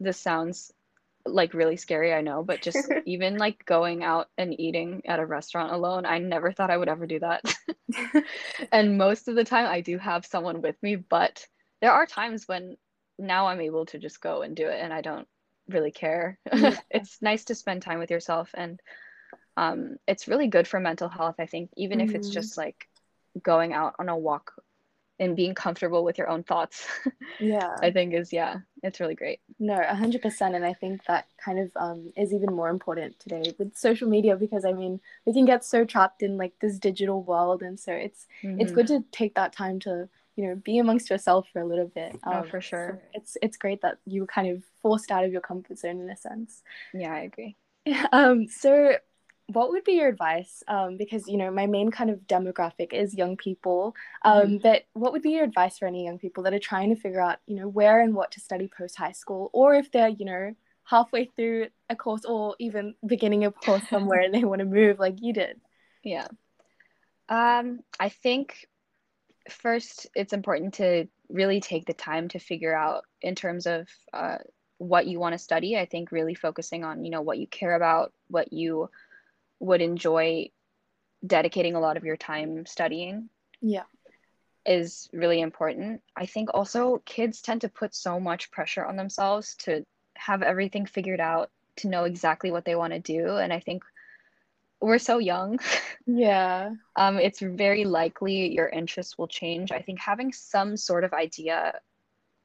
this 0.00 0.18
sounds 0.18 0.72
like 1.26 1.54
really 1.54 1.76
scary, 1.76 2.14
I 2.14 2.22
know, 2.22 2.42
but 2.42 2.62
just 2.62 2.90
even 3.06 3.36
like 3.38 3.64
going 3.66 4.02
out 4.02 4.28
and 4.38 4.58
eating 4.58 5.02
at 5.06 5.20
a 5.20 5.26
restaurant 5.26 5.72
alone, 5.72 6.06
I 6.06 6.18
never 6.18 6.52
thought 6.52 6.70
I 6.70 6.76
would 6.76 6.88
ever 6.88 7.06
do 7.06 7.20
that. 7.20 7.42
and 8.72 8.96
most 8.98 9.28
of 9.28 9.34
the 9.34 9.44
time 9.44 9.66
I 9.66 9.80
do 9.80 9.98
have 9.98 10.24
someone 10.24 10.62
with 10.62 10.76
me, 10.82 10.96
but 10.96 11.46
there 11.80 11.92
are 11.92 12.06
times 12.06 12.48
when 12.48 12.76
now 13.18 13.46
I'm 13.48 13.60
able 13.60 13.86
to 13.86 13.98
just 13.98 14.20
go 14.20 14.42
and 14.42 14.56
do 14.56 14.68
it 14.68 14.80
and 14.80 14.92
I 14.92 15.00
don't 15.02 15.28
really 15.68 15.90
care. 15.90 16.38
it's 16.90 17.20
nice 17.20 17.44
to 17.46 17.54
spend 17.54 17.82
time 17.82 17.98
with 17.98 18.10
yourself 18.10 18.50
and 18.54 18.80
um, 19.56 19.96
it's 20.06 20.28
really 20.28 20.48
good 20.48 20.68
for 20.68 20.80
mental 20.80 21.08
health, 21.08 21.36
I 21.38 21.46
think, 21.46 21.70
even 21.76 21.98
mm-hmm. 21.98 22.10
if 22.10 22.14
it's 22.14 22.28
mm-hmm. 22.28 22.34
just 22.34 22.56
like 22.56 22.88
going 23.42 23.72
out 23.72 23.94
on 23.98 24.08
a 24.08 24.16
walk 24.16 24.52
and 25.18 25.34
being 25.34 25.54
comfortable 25.54 26.04
with 26.04 26.18
your 26.18 26.28
own 26.28 26.42
thoughts. 26.42 26.86
yeah. 27.40 27.74
I 27.80 27.90
think 27.90 28.12
is, 28.12 28.34
yeah, 28.34 28.58
it's 28.82 29.00
really 29.00 29.14
great. 29.14 29.40
No, 29.58 29.74
100%. 29.78 30.54
And 30.54 30.64
I 30.64 30.74
think 30.74 31.04
that 31.06 31.26
kind 31.42 31.58
of 31.58 31.70
um, 31.76 32.12
is 32.16 32.34
even 32.34 32.54
more 32.54 32.68
important 32.68 33.18
today 33.18 33.54
with 33.58 33.74
social 33.74 34.08
media 34.08 34.36
because 34.36 34.66
I 34.66 34.72
mean, 34.72 35.00
we 35.24 35.32
can 35.32 35.46
get 35.46 35.64
so 35.64 35.86
trapped 35.86 36.22
in 36.22 36.36
like 36.36 36.52
this 36.60 36.78
digital 36.78 37.22
world. 37.22 37.62
And 37.62 37.80
so 37.80 37.92
it's, 37.92 38.26
mm-hmm. 38.42 38.60
it's 38.60 38.72
good 38.72 38.88
to 38.88 39.04
take 39.10 39.34
that 39.36 39.54
time 39.54 39.80
to 39.80 40.10
you 40.36 40.46
know 40.46 40.54
be 40.54 40.78
amongst 40.78 41.10
yourself 41.10 41.48
for 41.52 41.60
a 41.60 41.66
little 41.66 41.88
bit. 41.88 42.18
Oh, 42.24 42.30
um, 42.30 42.44
oh 42.44 42.48
for 42.48 42.60
sure. 42.60 43.00
so 43.02 43.08
it's 43.14 43.36
it's 43.42 43.56
great 43.56 43.82
that 43.82 43.98
you 44.06 44.20
were 44.22 44.26
kind 44.26 44.48
of 44.48 44.62
forced 44.82 45.10
out 45.10 45.24
of 45.24 45.32
your 45.32 45.40
comfort 45.40 45.78
zone 45.78 46.00
in 46.00 46.10
a 46.10 46.16
sense. 46.16 46.62
Yeah 46.94 47.12
i 47.12 47.20
agree. 47.20 47.56
Um 48.12 48.46
so 48.48 48.96
what 49.48 49.70
would 49.70 49.84
be 49.84 49.92
your 49.92 50.08
advice? 50.08 50.62
Um, 50.66 50.96
because 50.96 51.28
you 51.28 51.36
know 51.36 51.50
my 51.50 51.66
main 51.66 51.90
kind 51.90 52.10
of 52.10 52.20
demographic 52.26 52.92
is 52.92 53.14
young 53.14 53.36
people. 53.36 53.94
Um, 54.22 54.42
mm-hmm. 54.42 54.56
but 54.58 54.86
what 54.92 55.12
would 55.12 55.22
be 55.22 55.30
your 55.30 55.44
advice 55.44 55.78
for 55.78 55.86
any 55.86 56.04
young 56.04 56.18
people 56.18 56.42
that 56.44 56.54
are 56.54 56.58
trying 56.58 56.94
to 56.94 57.00
figure 57.00 57.20
out 57.20 57.38
you 57.46 57.56
know 57.56 57.68
where 57.68 58.00
and 58.00 58.14
what 58.14 58.32
to 58.32 58.40
study 58.40 58.68
post 58.76 58.96
high 58.96 59.12
school 59.12 59.50
or 59.52 59.74
if 59.74 59.90
they're 59.92 60.08
you 60.08 60.24
know 60.24 60.54
halfway 60.84 61.24
through 61.24 61.66
a 61.90 61.96
course 61.96 62.24
or 62.24 62.54
even 62.58 62.94
beginning 63.04 63.44
a 63.44 63.50
course 63.50 63.82
somewhere 63.88 64.20
and 64.20 64.34
they 64.34 64.44
want 64.50 64.60
to 64.60 64.64
move 64.64 64.98
like 64.98 65.16
you 65.20 65.32
did? 65.32 65.60
Yeah. 66.02 66.26
Um, 67.28 67.80
i 67.98 68.08
think 68.08 68.68
first, 69.50 70.06
it's 70.14 70.32
important 70.32 70.74
to 70.74 71.06
really 71.28 71.60
take 71.60 71.86
the 71.86 71.94
time 71.94 72.28
to 72.28 72.38
figure 72.38 72.74
out 72.74 73.04
in 73.20 73.34
terms 73.34 73.66
of 73.66 73.88
uh, 74.12 74.38
what 74.78 75.06
you 75.06 75.18
want 75.18 75.32
to 75.32 75.38
study. 75.38 75.76
I 75.76 75.86
think 75.86 76.12
really 76.12 76.34
focusing 76.34 76.84
on, 76.84 77.04
you 77.04 77.10
know, 77.10 77.22
what 77.22 77.38
you 77.38 77.46
care 77.46 77.74
about, 77.74 78.12
what 78.28 78.52
you 78.52 78.90
would 79.60 79.80
enjoy 79.80 80.50
dedicating 81.26 81.74
a 81.74 81.80
lot 81.80 81.96
of 81.96 82.04
your 82.04 82.16
time 82.16 82.66
studying. 82.66 83.28
Yeah. 83.60 83.84
Is 84.64 85.08
really 85.12 85.40
important. 85.40 86.02
I 86.16 86.26
think 86.26 86.50
also 86.52 87.00
kids 87.04 87.40
tend 87.40 87.60
to 87.60 87.68
put 87.68 87.94
so 87.94 88.18
much 88.18 88.50
pressure 88.50 88.84
on 88.84 88.96
themselves 88.96 89.54
to 89.60 89.84
have 90.16 90.42
everything 90.42 90.86
figured 90.86 91.20
out, 91.20 91.50
to 91.76 91.88
know 91.88 92.04
exactly 92.04 92.50
what 92.50 92.64
they 92.64 92.74
want 92.74 92.92
to 92.92 92.98
do. 92.98 93.36
And 93.36 93.52
I 93.52 93.60
think 93.60 93.84
we're 94.80 94.98
so 94.98 95.18
young. 95.18 95.58
Yeah. 96.06 96.70
um, 96.96 97.18
it's 97.18 97.40
very 97.40 97.84
likely 97.84 98.52
your 98.52 98.68
interests 98.68 99.16
will 99.18 99.28
change. 99.28 99.72
I 99.72 99.80
think 99.80 99.98
having 99.98 100.32
some 100.32 100.76
sort 100.76 101.04
of 101.04 101.12
idea 101.12 101.80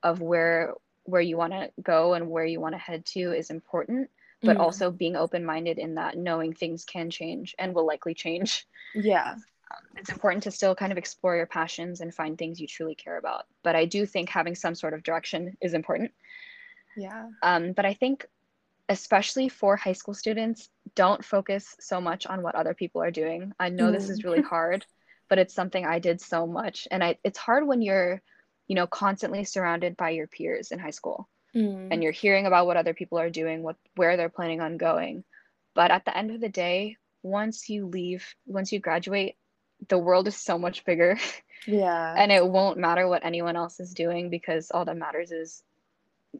of 0.03 0.21
where 0.21 0.73
where 1.03 1.21
you 1.21 1.35
want 1.35 1.53
to 1.53 1.71
go 1.81 2.13
and 2.13 2.29
where 2.29 2.45
you 2.45 2.59
want 2.59 2.75
to 2.75 2.79
head 2.79 3.05
to 3.05 3.31
is 3.31 3.49
important, 3.49 4.09
but 4.43 4.57
mm. 4.57 4.59
also 4.59 4.91
being 4.91 5.15
open 5.15 5.43
minded 5.43 5.79
in 5.79 5.95
that 5.95 6.15
knowing 6.15 6.53
things 6.53 6.85
can 6.85 7.09
change 7.09 7.55
and 7.57 7.73
will 7.73 7.87
likely 7.87 8.13
change. 8.13 8.67
Yeah. 8.93 9.31
Um, 9.31 9.83
it's 9.95 10.11
important 10.11 10.43
to 10.43 10.51
still 10.51 10.75
kind 10.75 10.91
of 10.91 10.97
explore 10.97 11.35
your 11.35 11.47
passions 11.47 12.01
and 12.01 12.13
find 12.13 12.37
things 12.37 12.59
you 12.59 12.67
truly 12.67 12.93
care 12.93 13.17
about. 13.17 13.45
But 13.63 13.75
I 13.75 13.85
do 13.85 14.05
think 14.05 14.29
having 14.29 14.53
some 14.53 14.75
sort 14.75 14.93
of 14.93 15.01
direction 15.01 15.57
is 15.59 15.73
important. 15.73 16.11
Yeah. 16.95 17.29
Um, 17.41 17.73
but 17.73 17.85
I 17.85 17.93
think 17.93 18.25
especially 18.91 19.47
for 19.47 19.77
high 19.77 19.93
school 19.93 20.13
students, 20.13 20.67
don't 20.95 21.23
focus 21.23 21.77
so 21.79 22.01
much 22.01 22.27
on 22.27 22.41
what 22.43 22.55
other 22.55 22.73
people 22.73 23.01
are 23.01 23.09
doing. 23.09 23.53
I 23.57 23.69
know 23.69 23.87
mm. 23.87 23.93
this 23.93 24.09
is 24.09 24.19
mm. 24.19 24.25
really 24.25 24.41
hard, 24.53 24.85
but 25.29 25.39
it's 25.39 25.53
something 25.53 25.85
I 25.85 25.99
did 25.99 26.19
so 26.19 26.45
much. 26.45 26.89
And 26.91 27.01
I 27.01 27.17
it's 27.23 27.39
hard 27.39 27.65
when 27.65 27.81
you're, 27.81 28.21
you 28.67 28.75
know, 28.75 28.87
constantly 28.87 29.45
surrounded 29.45 29.95
by 29.95 30.09
your 30.09 30.27
peers 30.27 30.71
in 30.71 30.79
high 30.79 30.91
school. 30.91 31.29
Mm. 31.55 31.87
And 31.89 32.03
you're 32.03 32.11
hearing 32.11 32.45
about 32.45 32.67
what 32.67 32.75
other 32.75 32.93
people 32.93 33.17
are 33.17 33.29
doing, 33.29 33.63
what 33.63 33.77
where 33.95 34.17
they're 34.17 34.27
planning 34.27 34.59
on 34.59 34.75
going. 34.75 35.23
But 35.73 35.91
at 35.91 36.03
the 36.03 36.15
end 36.15 36.31
of 36.31 36.41
the 36.41 36.49
day, 36.49 36.97
once 37.23 37.69
you 37.69 37.85
leave, 37.85 38.35
once 38.45 38.73
you 38.73 38.79
graduate, 38.79 39.37
the 39.87 39.97
world 39.97 40.27
is 40.27 40.35
so 40.35 40.59
much 40.59 40.85
bigger. 40.85 41.17
Yeah. 41.67 42.15
and 42.17 42.31
it 42.31 42.43
won't 42.43 42.79
matter 42.79 43.07
what 43.07 43.23
anyone 43.23 43.55
else 43.55 43.79
is 43.79 43.93
doing 43.93 44.31
because 44.31 44.71
all 44.71 44.83
that 44.83 44.97
matters 44.97 45.31
is 45.31 45.61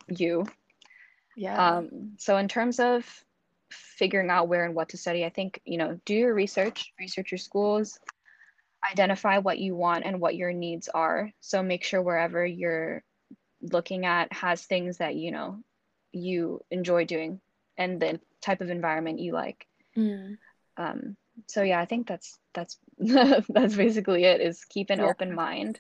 you 0.08 0.48
yeah. 1.36 1.78
Um, 1.78 2.14
so 2.18 2.38
in 2.38 2.48
terms 2.48 2.80
of 2.80 3.06
figuring 3.72 4.30
out 4.30 4.48
where 4.48 4.66
and 4.66 4.76
what 4.76 4.90
to 4.90 4.98
study, 4.98 5.26
I 5.26 5.30
think, 5.30 5.62
you 5.66 5.78
know, 5.78 6.00
do 6.06 6.14
your 6.14 6.34
research, 6.34 6.92
research 7.00 7.32
your 7.32 7.38
schools, 7.40 8.00
identify 8.90 9.38
what 9.38 9.60
you 9.60 9.76
want 9.76 10.06
and 10.06 10.20
what 10.20 10.36
your 10.36 10.54
needs 10.54 10.90
are. 10.90 11.32
So 11.40 11.64
make 11.64 11.84
sure 11.84 12.02
wherever 12.02 12.46
you're 12.46 13.04
looking 13.62 14.06
at 14.06 14.34
has 14.34 14.64
things 14.64 14.98
that, 14.98 15.16
you 15.16 15.32
know, 15.32 15.60
you 16.12 16.62
enjoy 16.72 17.06
doing 17.06 17.40
and 17.78 18.00
the 18.00 18.20
type 18.42 18.62
of 18.62 18.70
environment 18.70 19.20
you 19.20 19.34
like. 19.34 19.68
Mm. 19.96 20.38
Um, 20.78 21.16
so 21.48 21.64
yeah, 21.64 21.80
I 21.80 21.86
think 21.86 22.08
that's 22.08 22.38
that's 22.54 22.78
that's 22.98 23.76
basically 23.76 24.26
it 24.26 24.42
is 24.42 24.66
keep 24.66 24.90
an 24.90 25.00
yeah. 25.00 25.06
open 25.06 25.34
mind, 25.34 25.80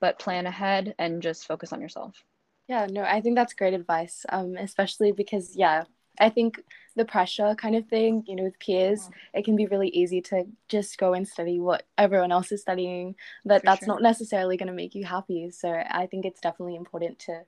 but 0.00 0.18
plan 0.18 0.46
ahead 0.46 0.94
and 0.98 1.22
just 1.22 1.46
focus 1.46 1.72
on 1.72 1.80
yourself. 1.80 2.22
Yeah, 2.68 2.86
no, 2.90 3.02
I 3.02 3.20
think 3.20 3.36
that's 3.36 3.52
great 3.54 3.74
advice. 3.74 4.24
Um, 4.30 4.56
especially 4.56 5.12
because 5.12 5.54
yeah, 5.56 5.84
I 6.18 6.30
think 6.30 6.60
the 6.96 7.04
pressure 7.04 7.54
kind 7.56 7.76
of 7.76 7.86
thing, 7.88 8.24
you 8.26 8.36
know, 8.36 8.44
with 8.44 8.58
peers, 8.58 9.10
Mm-hmm. 9.10 9.12
it 9.34 9.44
can 9.44 9.56
be 9.56 9.66
really 9.66 9.88
easy 9.88 10.20
to 10.22 10.44
just 10.68 10.96
go 10.98 11.12
and 11.12 11.26
study 11.28 11.58
what 11.60 11.84
everyone 11.98 12.32
else 12.32 12.52
is 12.52 12.62
studying, 12.62 13.16
but 13.44 13.62
For 13.62 13.66
that's 13.66 13.86
sure. 13.86 13.88
not 13.88 14.00
necessarily 14.02 14.56
going 14.56 14.68
to 14.68 14.72
make 14.72 14.94
you 14.94 15.04
happy. 15.04 15.50
So 15.50 15.70
I 15.70 16.06
think 16.06 16.24
it's 16.24 16.40
definitely 16.40 16.76
important 16.76 17.18
to, 17.20 17.42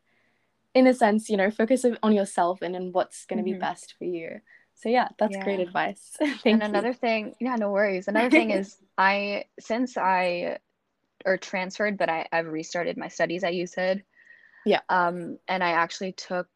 in 0.74 0.87
a 0.87 0.94
sense, 0.94 1.31
you 1.31 1.37
know, 1.37 1.50
focus 1.50 1.85
on 2.02 2.12
yourself 2.14 2.62
and 2.62 2.76
in 2.76 2.92
what's 2.92 3.26
going 3.26 3.38
to 3.38 3.44
be 3.44 3.52
Mhm. 3.52 3.55
best 3.55 3.94
for 3.98 4.05
you. 4.05 4.40
So 4.74 4.88
yeah, 4.90 5.09
that's 5.18 5.38
great 5.38 5.61
advice. 5.61 6.16
And 6.44 6.62
you. 6.62 6.62
another 6.62 6.92
thing, 6.94 7.35
yeah, 7.40 7.57
no 7.57 7.70
worries. 7.72 8.09
Another 8.09 8.31
thing 8.31 8.50
is 8.50 8.76
I 8.98 9.44
since 9.61 9.96
I 9.96 10.59
or 11.24 11.37
transferred, 11.38 11.98
but 11.98 12.09
I, 12.09 12.26
I've 12.33 12.46
restarted 12.46 12.96
my 12.96 13.09
studies 13.09 13.44
at 13.44 13.55
USyd. 13.55 14.02
Yeah. 14.66 14.81
Um, 14.90 15.38
and 15.48 15.64
I 15.64 15.70
actually 15.70 16.12
took 16.12 16.48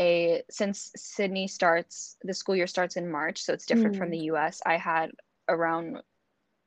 a 0.00 0.42
since 0.50 0.90
Sydney 0.96 1.46
starts 1.46 2.16
the 2.22 2.34
school 2.34 2.56
year 2.56 2.66
starts 2.66 2.96
in 2.96 3.08
March, 3.08 3.42
so 3.42 3.52
it's 3.52 3.66
different 3.66 3.94
from 3.96 4.08
Mm. 4.08 4.12
the 4.12 4.24
US. 4.32 4.60
I 4.66 4.76
had 4.76 5.12
around 5.48 5.98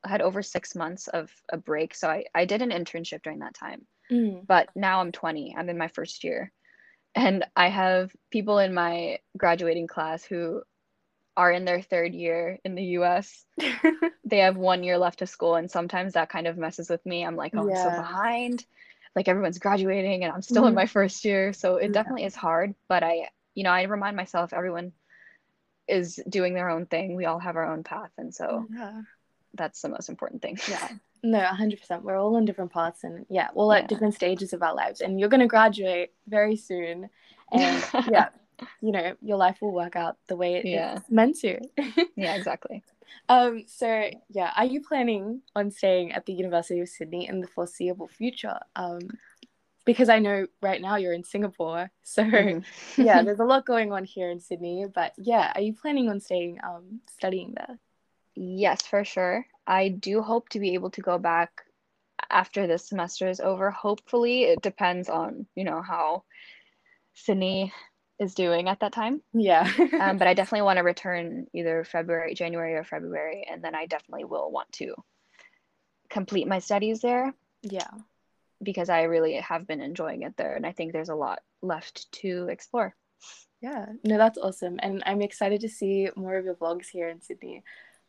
I 0.06 0.10
had 0.10 0.22
over 0.22 0.42
six 0.44 0.76
months 0.76 1.08
of 1.10 1.30
a 1.52 1.58
break. 1.58 1.94
So 1.96 2.08
I, 2.08 2.26
I 2.34 2.46
did 2.46 2.62
an 2.62 2.70
internship 2.70 3.24
during 3.24 3.40
that 3.40 3.56
time. 3.56 3.86
Mm. 4.12 4.46
But 4.48 4.70
now 4.76 5.02
I'm 5.02 5.12
20. 5.12 5.56
I'm 5.58 5.70
in 5.70 5.78
my 5.78 5.88
first 5.90 6.24
year. 6.24 6.54
And 7.16 7.44
I 7.56 7.68
have 7.70 8.16
people 8.32 8.60
in 8.60 8.74
my 8.74 9.18
graduating 9.36 9.88
class 9.88 10.24
who 10.24 10.62
are 11.36 11.52
in 11.52 11.66
their 11.66 11.82
third 11.82 12.14
year 12.14 12.60
in 12.64 12.76
the 12.76 12.84
US. 13.00 13.44
They 14.24 14.40
have 14.40 14.58
one 14.58 14.84
year 14.84 14.98
left 14.98 15.22
of 15.22 15.30
school, 15.30 15.56
and 15.56 15.72
sometimes 15.72 16.14
that 16.14 16.30
kind 16.30 16.48
of 16.48 16.58
messes 16.58 16.90
with 16.90 17.06
me. 17.06 17.26
I'm 17.26 17.38
like, 17.38 17.54
oh, 17.56 17.62
I'm 17.62 17.76
so 17.76 17.90
behind. 17.92 18.66
Like 19.16 19.28
everyone's 19.28 19.60
graduating, 19.60 20.24
and 20.24 20.34
I'm 20.34 20.42
still 20.42 20.66
in 20.68 20.74
Mhm. 20.74 20.76
my 20.78 20.86
first 20.86 21.26
year. 21.26 21.54
So 21.54 21.78
it 21.78 21.88
Yeah. 21.88 21.92
definitely 21.94 22.26
is 22.26 22.36
hard. 22.36 22.76
But 22.88 23.04
I, 23.04 23.30
you 23.56 23.64
know, 23.64 23.72
I 23.72 23.84
remind 23.84 24.16
myself 24.16 24.54
everyone 24.54 24.92
is 25.88 26.20
doing 26.30 26.54
their 26.54 26.70
own 26.70 26.86
thing. 26.86 27.16
We 27.16 27.26
all 27.26 27.40
have 27.40 27.56
our 27.56 27.66
own 27.66 27.84
path. 27.84 28.12
And 28.18 28.34
so 28.36 28.66
yeah. 28.74 29.02
that's 29.54 29.82
the 29.82 29.90
most 29.90 30.10
important 30.10 30.42
thing. 30.42 30.58
Yeah. 30.70 30.88
No, 31.24 31.40
100%. 31.40 32.04
We're 32.04 32.18
all 32.18 32.36
on 32.36 32.46
different 32.46 32.72
paths 32.72 33.04
and 33.04 33.26
yeah, 33.30 33.48
we're 33.54 33.74
at 33.76 33.84
Yeah. 33.84 33.88
different 33.88 34.14
stages 34.14 34.54
of 34.54 34.62
our 34.62 34.76
lives. 34.76 35.02
And 35.02 35.20
you're 35.20 35.30
going 35.30 35.40
to 35.40 35.48
graduate 35.48 36.14
very 36.28 36.58
soon. 36.58 37.10
And 37.52 37.84
yeah, 38.12 38.30
you 38.82 38.92
know, 38.92 39.16
your 39.22 39.38
life 39.38 39.58
will 39.62 39.72
work 39.74 39.96
out 39.96 40.18
the 40.28 40.36
way 40.36 40.56
it- 40.56 40.66
Yeah. 40.66 40.98
it's 40.98 41.10
meant 41.10 41.38
to. 41.40 41.60
yeah, 42.16 42.36
exactly. 42.40 42.84
Um, 43.30 43.64
so, 43.68 44.10
yeah, 44.30 44.52
are 44.56 44.66
you 44.66 44.82
planning 44.82 45.42
on 45.56 45.72
staying 45.72 46.12
at 46.12 46.26
the 46.26 46.34
University 46.34 46.80
of 46.82 46.90
Sydney 46.90 47.28
in 47.28 47.42
the 47.42 47.48
foreseeable 47.48 48.08
future? 48.08 48.60
Um, 48.76 49.00
because 49.86 50.10
I 50.10 50.20
know 50.20 50.48
right 50.62 50.82
now 50.82 50.98
you're 50.98 51.14
in 51.14 51.24
Singapore. 51.24 51.92
So, 52.04 52.24
Mhm. 52.24 52.66
yeah, 52.98 53.22
there's 53.24 53.40
a 53.40 53.46
lot 53.46 53.66
going 53.66 53.92
on 53.94 54.06
here 54.06 54.30
in 54.30 54.40
Sydney. 54.40 54.86
But 54.94 55.14
yeah, 55.18 55.52
are 55.56 55.62
you 55.62 55.74
planning 55.74 56.10
on 56.10 56.20
staying, 56.20 56.60
um, 56.64 57.02
studying 57.10 57.54
there? 57.56 57.80
Yes, 58.36 58.84
for 58.84 59.04
sure. 59.04 59.46
I 59.66 59.90
do 59.90 60.22
hope 60.22 60.50
to 60.50 60.60
be 60.60 60.74
able 60.76 60.92
to 60.92 61.02
go 61.02 61.18
back 61.18 61.64
after 62.30 62.68
this 62.68 62.88
semester 62.88 63.28
is 63.28 63.40
over. 63.40 63.72
Hopefully, 63.72 64.44
it 64.44 64.62
depends 64.62 65.10
on, 65.10 65.48
you 65.56 65.64
know, 65.64 65.82
how 65.82 66.24
Sydney 67.14 67.74
is 68.20 68.34
doing 68.34 68.68
at 68.68 68.80
that 68.80 68.94
time. 68.94 69.22
Yeah. 69.34 69.70
Um, 70.00 70.18
but 70.18 70.28
I 70.28 70.34
definitely 70.36 70.64
want 70.64 70.78
to 70.78 70.84
return 70.84 71.48
either 71.54 71.84
February, 71.84 72.34
January, 72.34 72.76
or 72.76 72.84
February, 72.84 73.48
and 73.50 73.64
then 73.64 73.76
I 73.76 73.86
definitely 73.86 74.26
will 74.26 74.52
want 74.52 74.72
to 74.74 74.96
complete 76.10 76.48
my 76.48 76.60
studies 76.60 77.02
there 77.02 77.34
yeah. 77.62 77.90
because 78.64 78.90
I 78.90 79.04
really 79.04 79.36
have 79.36 79.68
been 79.68 79.82
enjoying 79.82 80.24
it 80.24 80.36
there, 80.38 80.56
and 80.56 80.66
I 80.66 80.72
think 80.72 80.94
there's 80.94 81.10
a 81.10 81.16
lot 81.16 81.40
left 81.62 82.12
to 82.24 82.48
explore. 82.50 82.96
Yeah, 83.62 83.88
no, 84.04 84.18
that's 84.18 84.38
awesome. 84.38 84.80
And 84.82 85.04
I'm 85.06 85.22
excited 85.22 85.62
to 85.62 85.70
see 85.70 86.10
more 86.16 86.38
of 86.38 86.46
your 86.46 86.56
vlogs 86.56 86.88
here 86.90 87.10
in 87.10 87.22
Sydney 87.22 87.64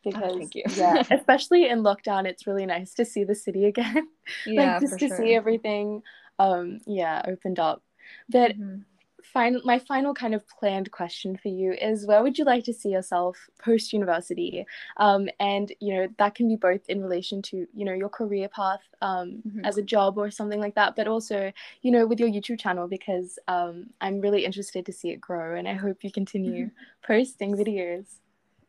because, 0.05 0.37
thank 0.37 0.55
you. 0.55 0.64
yeah, 0.77 1.03
especially 1.11 1.68
in 1.68 1.83
lockdown, 1.83 2.27
it's 2.27 2.47
really 2.47 2.66
nice 2.66 2.94
to 2.94 3.05
see 3.05 3.25
the 3.25 3.35
city 3.35 3.64
again. 3.66 4.09
Yeah, 4.47 4.75
like, 4.75 4.83
just 4.83 4.99
to 4.99 5.09
sure. 5.09 5.16
see 5.16 5.35
everything, 5.35 6.03
um, 6.38 6.81
yeah, 6.87 7.23
opened 7.27 7.59
up. 7.59 7.83
But 8.29 8.59
Mhm. 8.59 8.85
Final, 9.33 9.61
my 9.64 9.79
final 9.79 10.14
kind 10.14 10.35
of 10.35 10.47
planned 10.49 10.91
question 10.91 11.37
for 11.37 11.49
you 11.49 11.73
is 11.73 12.07
where 12.07 12.23
would 12.23 12.38
you 12.38 12.45
like 12.45 12.64
to 12.64 12.73
see 12.75 12.91
yourself 12.91 13.37
post 13.62 13.93
university? 13.93 14.67
Um, 14.97 15.29
and, 15.41 15.73
you 15.81 15.95
know, 15.95 16.09
that 16.19 16.35
can 16.35 16.49
be 16.49 16.57
both 16.57 16.83
in 16.88 17.03
relation 17.03 17.43
to, 17.43 17.67
you 17.75 17.85
know, 17.85 17.93
your 17.93 18.09
career 18.09 18.49
path 18.49 18.83
um, 19.03 19.45
Mhm. 19.45 19.64
as 19.64 19.79
a 19.79 19.83
job 19.83 20.19
or 20.19 20.31
something 20.31 20.61
like 20.61 20.75
that, 20.77 20.97
but 20.97 21.09
also, 21.09 21.53
you 21.83 21.91
know, 21.91 22.07
with 22.07 22.21
your 22.21 22.29
YouTube 22.29 22.61
channel 22.61 22.88
because 22.88 23.38
um, 23.49 23.87
I'm 24.01 24.21
really 24.21 24.45
interested 24.45 24.87
to 24.87 24.93
see 24.93 25.11
it 25.11 25.21
grow 25.21 25.57
and 25.57 25.69
I 25.69 25.75
hope 25.75 26.05
you 26.05 26.11
continue 26.12 26.71
posting 27.07 27.55
videos. 27.57 28.07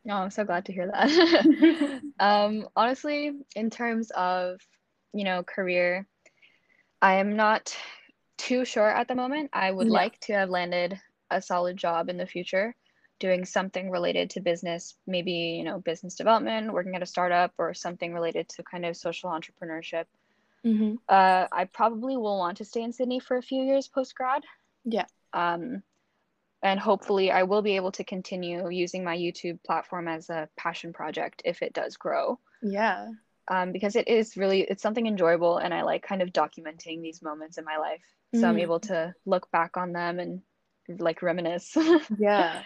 Oh, 0.08 0.14
I'm 0.14 0.30
so 0.30 0.44
glad 0.44 0.64
to 0.66 0.72
hear 0.72 0.90
that. 0.90 1.10
um, 2.20 2.68
honestly, 2.76 3.32
in 3.54 3.70
terms 3.70 4.10
of, 4.12 4.60
you 5.12 5.24
know, 5.24 5.42
career, 5.42 6.06
I 7.02 7.14
am 7.16 7.36
not 7.36 7.76
too 8.48 8.64
sure 8.64 8.88
at 9.00 9.08
the 9.08 9.14
moment. 9.14 9.50
I 9.52 9.70
would 9.70 9.88
Yeah. 9.88 10.00
like 10.02 10.18
to 10.20 10.32
have 10.34 10.50
landed 10.50 11.00
a 11.30 11.40
solid 11.40 11.76
job 11.76 12.08
in 12.08 12.16
the 12.16 12.26
future, 12.26 12.74
doing 13.18 13.44
something 13.44 13.90
related 13.90 14.30
to 14.30 14.40
business, 14.40 14.96
maybe, 15.06 15.32
you 15.58 15.64
know, 15.64 15.78
business 15.80 16.16
development, 16.16 16.72
working 16.72 16.96
at 16.96 17.02
a 17.02 17.12
startup, 17.14 17.52
or 17.58 17.74
something 17.74 18.14
related 18.14 18.48
to 18.48 18.62
kind 18.62 18.84
of 18.86 18.96
social 18.96 19.30
entrepreneurship. 19.30 20.06
hmm 20.64 20.94
Uh, 21.08 21.46
I 21.60 21.64
probably 21.64 22.16
will 22.16 22.38
want 22.38 22.58
to 22.58 22.64
stay 22.64 22.82
in 22.82 22.92
Sydney 22.92 23.20
for 23.20 23.36
a 23.36 23.42
few 23.50 23.62
years 23.64 23.88
post 23.88 24.14
grad. 24.14 24.42
Yeah. 24.84 25.06
Um, 25.32 25.82
and 26.62 26.78
hopefully, 26.80 27.30
I 27.30 27.42
will 27.44 27.62
be 27.62 27.76
able 27.76 27.92
to 27.92 28.04
continue 28.04 28.68
using 28.70 29.02
my 29.04 29.16
YouTube 29.16 29.58
platform 29.64 30.08
as 30.08 30.28
a 30.30 30.48
passion 30.56 30.92
project 30.92 31.42
if 31.44 31.62
it 31.62 31.72
does 31.72 31.96
grow. 31.96 32.38
Yeah. 32.62 33.08
Um, 33.48 33.72
because 33.72 33.96
it 33.96 34.06
is 34.08 34.36
really 34.36 34.60
it's 34.62 34.82
something 34.82 35.06
enjoyable, 35.06 35.56
and 35.58 35.72
I 35.74 35.82
like 35.82 36.02
kind 36.02 36.22
of 36.22 36.32
documenting 36.32 37.02
these 37.02 37.22
moments 37.22 37.58
in 37.58 37.64
my 37.64 37.78
life. 37.78 38.04
So 38.32 38.48
I'm 38.48 38.56
Mm. 38.56 38.62
able 38.62 38.80
to 38.80 39.14
look 39.26 39.50
back 39.50 39.76
on 39.76 39.92
them 39.92 40.18
and 40.18 40.42
like 40.98 41.22
reminisce. 41.22 41.76
Yeah. 42.18 42.62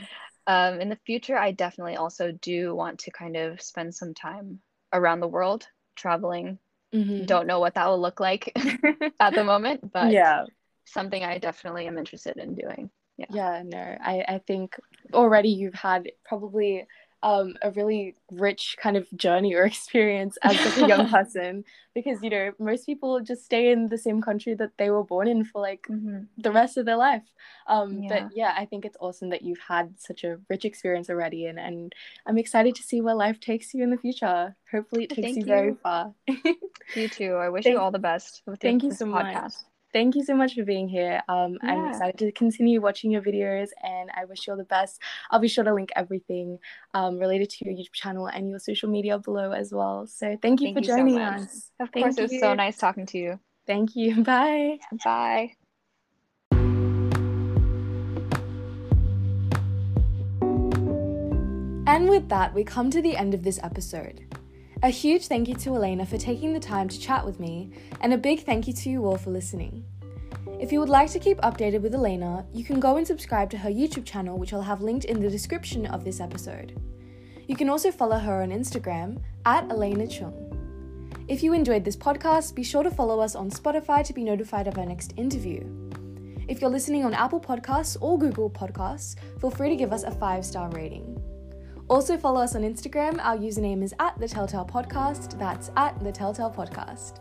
um, 0.47 0.81
in 0.81 0.89
the 0.89 0.99
future, 1.07 1.37
I 1.39 1.53
definitely 1.53 1.97
also 1.97 2.33
do 2.33 2.75
want 2.75 3.01
to 3.01 3.11
kind 3.11 3.37
of 3.37 3.61
spend 3.61 3.95
some 3.95 4.15
time 4.15 4.61
around 4.93 5.21
the 5.21 5.29
world 5.29 5.67
traveling. 5.97 6.59
Mhm. 6.93 7.27
Don't 7.27 7.47
know 7.47 7.61
what 7.61 7.75
that 7.75 7.89
will 7.89 8.01
look 8.01 8.21
like 8.21 8.53
at 9.21 9.35
the 9.35 9.45
moment, 9.45 9.93
but 9.93 10.19
yeah. 10.19 10.47
something 10.87 11.25
I 11.25 11.39
definitely 11.39 11.87
am 11.87 11.99
interested 11.99 12.37
in 12.39 12.55
doing. 12.55 12.91
Yeah. 13.17 13.27
Yeah, 13.29 13.63
no, 13.65 13.79
I, 14.01 14.25
I 14.29 14.39
think 14.47 14.77
already 15.13 15.49
you've 15.51 15.75
had 15.75 16.11
probably 16.25 16.87
um, 17.25 17.57
a 17.63 17.71
really 17.73 18.15
rich 18.31 18.77
kind 18.85 18.97
of 18.97 19.07
journey 19.17 19.55
or 19.55 19.65
experience 19.73 20.37
as 20.43 20.57
like 20.65 20.77
a 20.77 20.87
young 20.93 21.09
person 21.17 21.65
because, 21.95 22.23
you 22.23 22.31
know, 22.31 22.53
most 22.59 22.85
people 22.87 23.21
just 23.31 23.45
stay 23.45 23.73
in 23.73 23.89
the 23.89 23.99
same 24.07 24.21
country 24.29 24.55
that 24.55 24.73
they 24.79 24.91
were 24.91 25.03
born 25.05 25.27
in 25.27 25.45
for 25.45 25.61
like 25.71 25.85
Mhm. 25.91 26.27
the 26.47 26.53
rest 26.53 26.77
of 26.77 26.85
their 26.87 26.97
life. 27.09 27.27
Um, 27.67 27.89
Yeah. 28.03 28.09
But 28.13 28.23
yeah, 28.37 28.53
I 28.63 28.65
think 28.67 28.85
it's 28.85 28.97
awesome 29.01 29.31
that 29.31 29.43
you've 29.47 29.65
had 29.75 29.87
such 29.99 30.23
a 30.25 30.39
rich 30.53 30.65
experience 30.65 31.09
already 31.11 31.47
and, 31.47 31.59
and 31.59 31.95
I'm 32.27 32.39
excited 32.39 32.75
to 32.77 32.83
see 32.83 33.01
where 33.01 33.15
life 33.27 33.39
takes 33.41 33.73
you 33.75 33.83
in 33.83 33.91
the 33.91 33.99
future. 34.07 34.55
Hopefully 34.71 35.05
it 35.05 35.11
takes 35.11 35.23
Thank 35.27 35.37
you, 35.39 35.45
very 35.57 35.75
far. 35.83 36.15
You 36.95 37.09
too. 37.09 37.33
I 37.35 37.49
wish 37.49 37.65
Thank- 37.65 37.75
you 37.75 37.81
all 37.81 37.91
the 37.91 37.99
best 38.13 38.43
with 38.47 38.63
your, 38.63 38.71
thank 38.71 38.83
you 38.85 38.91
this 38.91 38.99
so 38.99 39.07
much. 39.07 39.53
Thank 39.95 40.17
you 40.17 40.25
so 40.25 40.35
much 40.35 40.57
for 40.57 40.65
being 40.65 40.89
here. 40.89 41.23
Um, 41.29 41.57
I'm 41.63 41.87
excited 41.87 42.19
to 42.19 42.33
continue 42.33 42.81
watching 42.81 43.13
your 43.13 43.23
videos 43.23 43.69
and 43.81 44.11
I 44.13 44.25
wish 44.25 44.45
you 44.45 44.53
all 44.53 44.57
the 44.57 44.65
best. 44.65 45.01
I'll 45.31 45.39
be 45.39 45.47
sure 45.47 45.63
to 45.63 45.73
link 45.73 45.91
everything 45.95 46.59
um, 46.95 47.17
related 47.17 47.49
to 47.51 47.65
your 47.65 47.75
YouTube 47.75 47.93
channel 47.93 48.27
and 48.27 48.51
your 48.51 48.59
social 48.59 48.91
media 48.91 49.21
below 49.21 49.53
as 49.53 49.73
well. 49.73 50.09
So 50.09 50.37
thank 50.43 50.61
you 50.61 50.75
Thank 50.75 50.79
for 50.79 50.91
you 50.91 50.97
joining 50.99 51.15
much. 51.21 51.43
us. 51.43 51.71
Of 51.79 51.91
Thank 51.93 52.07
course, 52.07 52.19
it 52.19 52.23
was 52.23 52.41
so 52.41 52.55
nice 52.55 52.77
talking 52.77 53.07
to 53.07 53.19
you. 53.19 53.39
Thank 53.69 53.95
you. 53.95 54.25
Bye. 54.25 54.81
Bye. 55.05 55.53
And 61.87 62.09
with 62.09 62.29
that, 62.31 62.53
we 62.53 62.65
come 62.65 62.91
to 62.91 63.01
the 63.01 63.17
end 63.17 63.33
of 63.33 63.45
this 63.45 63.61
episode. 63.63 64.34
A 64.85 64.91
huge 64.91 65.29
thank 65.29 65.49
you 65.49 65.55
to 65.55 65.77
Elena 65.77 66.05
for 66.05 66.19
taking 66.19 66.53
the 66.53 66.61
time 66.61 66.91
to 66.91 67.01
chat 67.01 67.25
with 67.25 67.41
me, 67.41 67.71
and 68.03 68.13
a 68.13 68.19
big 68.19 68.45
thank 68.45 68.67
you 68.67 68.75
to 68.75 68.91
you 68.91 69.07
all 69.07 69.17
for 69.17 69.31
listening. 69.31 69.83
If 70.61 70.73
you 70.73 70.79
would 70.79 70.91
like 70.91 71.11
to 71.13 71.19
keep 71.19 71.39
updated 71.39 71.81
with 71.81 71.95
Elena, 71.95 72.45
you 72.53 72.65
can 72.65 72.81
go 72.81 72.99
and 72.99 73.07
subscribe 73.07 73.49
to 73.53 73.57
her 73.57 73.71
YouTube 73.71 74.05
channel, 74.05 74.37
which 74.37 74.53
I'll 74.53 74.61
have 74.61 74.83
linked 74.83 75.07
in 75.07 75.21
the 75.21 75.31
description 75.31 75.87
of 75.87 76.05
this 76.05 76.21
episode. 76.21 76.79
You 77.49 77.57
can 77.57 77.71
also 77.71 77.91
follow 77.91 78.19
her 78.19 78.43
on 78.43 78.51
Instagram 78.51 79.23
at 79.47 79.71
Elena 79.71 80.05
Cheung. 80.05 80.55
If 81.29 81.43
you 81.43 81.55
enjoyed 81.55 81.83
this 81.83 81.97
podcast, 81.97 82.55
be 82.55 82.63
sure 82.63 82.83
to 82.83 82.91
follow 82.91 83.21
us 83.21 83.35
on 83.35 83.49
Spotify 83.49 84.05
to 84.05 84.13
be 84.13 84.23
notified 84.23 84.69
of 84.69 84.77
our 84.77 84.85
next 84.85 85.15
interview. 85.17 85.65
If 86.47 86.61
you're 86.61 86.69
listening 86.69 87.07
on 87.07 87.15
Apple 87.15 87.41
Podcasts 87.41 87.97
or 88.03 88.19
Google 88.19 88.51
Podcasts, 88.51 89.17
feel 89.41 89.49
free 89.49 89.71
to 89.71 89.77
give 89.77 89.95
us 89.95 90.03
a 90.03 90.11
five 90.11 90.45
star 90.45 90.69
rating. 90.73 91.24
Also, 91.89 92.17
follow 92.17 92.41
us 92.41 92.55
on 92.55 92.63
Instagram. 92.63 93.21
Our 93.23 93.37
username 93.37 93.83
is 93.83 93.95
at 94.01 94.19
the 94.19 94.27
Telltale 94.27 94.65
Podcast. 94.65 95.39
That's 95.39 95.71
at 95.77 96.03
the 96.03 96.11
Telltale 96.11 96.51
Podcast. 96.51 97.21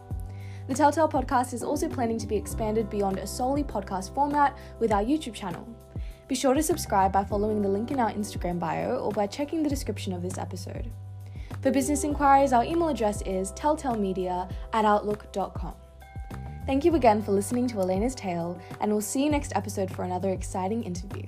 The 0.67 0.73
Telltale 0.73 1.10
Podcast 1.10 1.54
is 1.54 1.63
also 1.63 1.89
planning 1.89 2.17
to 2.17 2.28
be 2.28 2.38
expanded 2.38 2.89
beyond 2.89 3.17
a 3.17 3.28
solely 3.28 3.65
podcast 3.65 4.15
format 4.15 4.58
with 4.80 4.93
our 4.93 5.04
YouTube 5.04 5.34
channel. 5.34 5.67
Be 6.30 6.36
sure 6.36 6.54
to 6.54 6.63
subscribe 6.63 7.12
by 7.12 7.26
following 7.26 7.62
the 7.62 7.67
link 7.67 7.91
in 7.91 7.99
our 7.99 8.12
Instagram 8.12 8.58
bio 8.58 8.99
or 8.99 9.12
by 9.12 9.28
checking 9.28 9.62
the 9.62 9.69
description 9.69 10.13
of 10.13 10.21
this 10.21 10.38
episode. 10.38 10.89
For 11.62 11.69
business 11.69 12.06
inquiries, 12.06 12.54
our 12.54 12.63
email 12.63 12.88
address 12.88 13.21
is 13.23 13.52
telltalemedia 13.52 14.49
at 14.71 14.86
outlook.com. 14.86 15.73
Thank 16.65 16.86
you 16.86 16.95
again 16.95 17.21
for 17.21 17.34
listening 17.34 17.67
to 17.67 17.82
Elena's 17.82 18.15
Tale, 18.15 18.58
and 18.80 18.89
we'll 18.89 19.02
see 19.02 19.26
you 19.26 19.30
next 19.30 19.52
episode 19.56 19.91
for 19.91 20.04
another 20.04 20.30
exciting 20.30 20.84
interview. 20.84 21.26